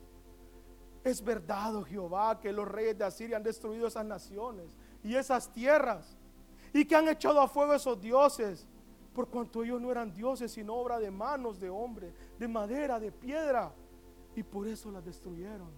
Es 1.03 1.25
verdad, 1.25 1.77
oh 1.77 1.83
Jehová, 1.83 2.39
que 2.39 2.53
los 2.53 2.69
reyes 2.69 2.99
de 2.99 3.05
Asiria 3.05 3.39
han 3.39 3.43
destruido 3.43 3.87
esas 3.87 4.05
naciones 4.05 4.77
y 5.03 5.15
esas 5.15 5.51
tierras 5.51 6.15
y 6.75 6.85
que 6.85 6.95
han 6.95 7.09
echado 7.09 7.41
a 7.41 7.49
fuego 7.49 7.73
esos 7.73 7.99
dioses, 7.99 8.69
por 9.15 9.31
cuanto 9.31 9.65
ellos 9.65 9.81
no 9.81 9.91
eran 9.91 10.13
dioses, 10.13 10.53
sino 10.53 10.75
obra 10.75 10.99
de 10.99 11.11
manos 11.11 11.59
de 11.59 11.71
hombre, 11.71 12.13
de 12.39 12.47
madera, 12.47 13.01
de 13.01 13.11
piedra 13.11 13.73
y 14.37 14.43
por 14.43 14.69
eso 14.69 14.91
la 14.91 15.01
destruyeron. 15.01 15.71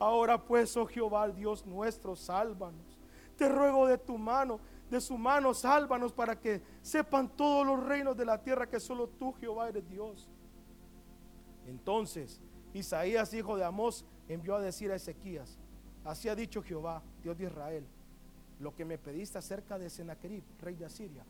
Ahora 0.00 0.44
pues, 0.44 0.76
oh 0.76 0.86
Jehová, 0.86 1.28
Dios 1.28 1.64
nuestro, 1.64 2.16
sálvanos. 2.16 2.98
Te 3.36 3.48
ruego 3.48 3.86
de 3.86 3.98
tu 3.98 4.18
mano, 4.18 4.58
de 4.90 5.00
su 5.00 5.18
mano, 5.18 5.52
sálvanos 5.52 6.12
para 6.12 6.38
que 6.38 6.62
sepan 6.82 7.28
todos 7.36 7.66
los 7.66 7.84
reinos 7.84 8.16
de 8.16 8.24
la 8.24 8.42
tierra 8.42 8.68
que 8.68 8.78
solo 8.78 9.08
tú, 9.08 9.32
Jehová, 9.32 9.68
eres 9.68 9.88
Dios. 9.88 10.28
Entonces, 11.66 12.40
Isaías, 12.72 13.34
hijo 13.34 13.56
de 13.56 13.64
Amós, 13.64 14.04
envió 14.28 14.56
a 14.56 14.60
decir 14.60 14.92
a 14.92 14.96
Ezequías, 14.96 15.58
así 16.04 16.28
ha 16.28 16.36
dicho 16.36 16.62
Jehová, 16.62 17.02
Dios 17.22 17.36
de 17.36 17.44
Israel, 17.44 17.86
lo 18.60 18.74
que 18.74 18.84
me 18.84 18.98
pediste 18.98 19.38
acerca 19.38 19.78
de 19.78 19.90
Sennacherib, 19.90 20.44
rey 20.60 20.76
de 20.76 20.84
Asiria, 20.84 21.24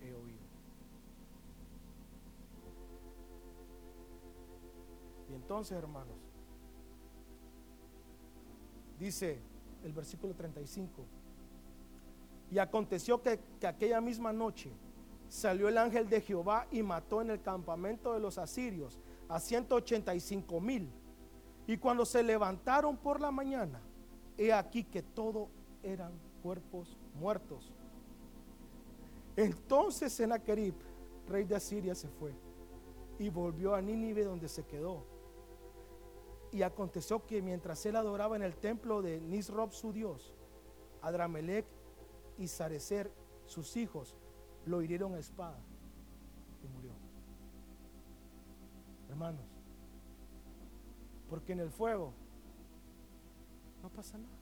he 0.00 0.12
oído. 0.12 0.42
Y 5.30 5.34
entonces, 5.34 5.78
hermanos, 5.78 6.18
dice 8.98 9.40
el 9.82 9.92
versículo 9.94 10.34
35, 10.34 11.04
y 12.52 12.58
aconteció 12.58 13.22
que, 13.22 13.40
aquella 13.66 14.02
misma 14.02 14.30
noche 14.30 14.70
salió 15.26 15.68
el 15.68 15.78
ángel 15.78 16.10
de 16.10 16.20
Jehová 16.20 16.66
y 16.70 16.82
mató 16.82 17.22
en 17.22 17.30
el 17.30 17.40
campamento 17.40 18.12
de 18.12 18.20
los 18.20 18.36
asirios 18.36 19.00
a 19.26 19.40
185 19.40 20.60
mil. 20.60 20.90
Y 21.66 21.78
cuando 21.78 22.04
se 22.04 22.22
levantaron 22.22 22.98
por 22.98 23.22
la 23.22 23.30
mañana, 23.30 23.80
he 24.36 24.52
aquí 24.52 24.84
que 24.84 25.02
todo 25.02 25.48
eran 25.82 26.12
cuerpos 26.42 26.98
muertos. 27.14 27.72
Entonces 29.34 30.12
Sennacherib, 30.12 30.74
rey 31.28 31.44
de 31.44 31.56
Asiria, 31.56 31.94
se 31.94 32.08
fue 32.08 32.34
y 33.18 33.30
volvió 33.30 33.74
a 33.74 33.80
Nínive 33.80 34.24
donde 34.24 34.48
se 34.48 34.64
quedó 34.66 35.06
y 36.50 36.60
aconteció 36.60 37.24
que 37.24 37.40
mientras 37.40 37.86
él 37.86 37.96
adoraba 37.96 38.36
en 38.36 38.42
el 38.42 38.56
templo 38.56 39.00
de 39.00 39.22
Nisrob 39.22 39.72
su 39.72 39.90
Dios, 39.94 40.34
Adramelech 41.00 41.64
y 42.42 42.48
Sarecer, 42.48 43.10
sus 43.46 43.76
hijos, 43.76 44.16
lo 44.66 44.82
hirieron 44.82 45.14
a 45.14 45.18
espada 45.18 45.58
y 46.62 46.68
murió. 46.68 46.92
Hermanos, 49.08 49.46
porque 51.28 51.52
en 51.52 51.60
el 51.60 51.70
fuego 51.70 52.12
no 53.82 53.88
pasa 53.90 54.18
nada. 54.18 54.34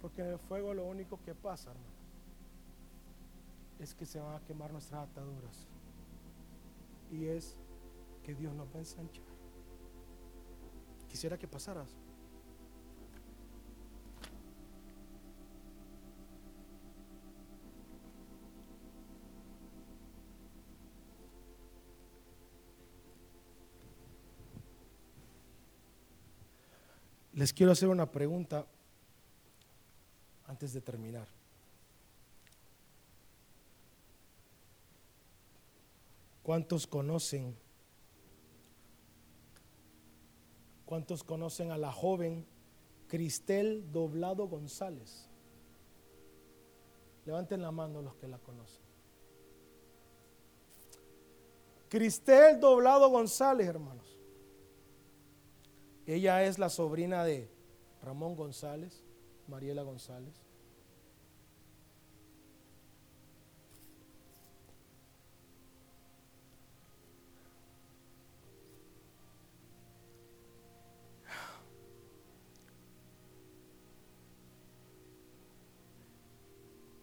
Porque 0.00 0.22
en 0.22 0.28
el 0.28 0.38
fuego 0.38 0.74
lo 0.74 0.84
único 0.84 1.20
que 1.22 1.34
pasa, 1.34 1.70
hermanos, 1.70 1.92
es 3.78 3.94
que 3.94 4.06
se 4.06 4.20
van 4.20 4.36
a 4.36 4.40
quemar 4.44 4.70
nuestras 4.72 5.08
ataduras. 5.08 5.66
Y 7.10 7.26
es 7.26 7.56
que 8.22 8.34
Dios 8.34 8.54
nos 8.54 8.68
va 8.68 8.76
a 8.76 8.78
ensanchar. 8.78 9.24
Quisiera 11.08 11.38
que 11.38 11.48
pasaras. 11.48 11.96
Les 27.38 27.52
quiero 27.52 27.70
hacer 27.70 27.88
una 27.88 28.10
pregunta 28.10 28.66
antes 30.48 30.72
de 30.72 30.80
terminar. 30.80 31.28
¿Cuántos 36.42 36.84
conocen? 36.88 37.54
¿Cuántos 40.84 41.22
conocen 41.22 41.70
a 41.70 41.78
la 41.78 41.92
joven 41.92 42.44
Cristel 43.06 43.88
Doblado 43.92 44.48
González? 44.48 45.28
Levanten 47.24 47.62
la 47.62 47.70
mano 47.70 48.02
los 48.02 48.16
que 48.16 48.26
la 48.26 48.38
conocen. 48.38 48.82
Cristel 51.88 52.58
Doblado 52.58 53.08
González, 53.10 53.68
hermanos. 53.68 54.17
Ella 56.08 56.42
es 56.42 56.58
la 56.58 56.70
sobrina 56.70 57.22
de 57.22 57.50
Ramón 58.02 58.34
González, 58.34 59.04
Mariela 59.46 59.82
González. 59.82 60.42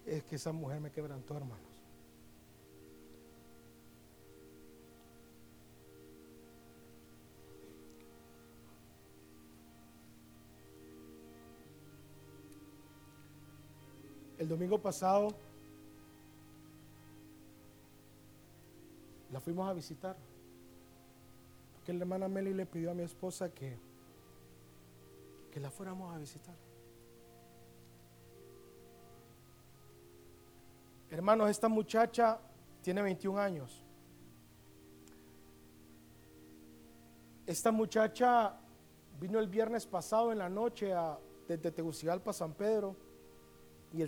Es 0.08 0.24
que 0.24 0.38
esa 0.38 0.52
mujer 0.52 0.80
me 0.80 0.92
quebrantó, 0.92 1.38
hermanos. 1.38 1.85
El 14.46 14.50
domingo 14.50 14.78
pasado 14.78 15.30
la 19.32 19.40
fuimos 19.40 19.68
a 19.68 19.74
visitar. 19.74 20.16
Porque 21.74 21.92
la 21.92 22.02
hermana 22.02 22.28
Meli 22.28 22.54
le 22.54 22.68
pidió 22.68 22.92
a 22.92 22.94
mi 22.94 23.02
esposa 23.02 23.52
que, 23.52 23.76
que 25.50 25.60
la 25.60 25.72
fuéramos 25.72 26.14
a 26.14 26.20
visitar. 26.20 26.54
Hermanos, 31.10 31.50
esta 31.50 31.68
muchacha 31.68 32.40
tiene 32.84 33.02
21 33.02 33.40
años. 33.40 33.84
Esta 37.48 37.72
muchacha 37.72 38.60
vino 39.20 39.40
el 39.40 39.48
viernes 39.48 39.88
pasado 39.88 40.32
en 40.32 40.38
la 40.38 40.50
noche 40.50 40.94
desde 41.48 41.72
Tegucigalpa 41.72 42.32
San 42.32 42.54
Pedro 42.54 43.05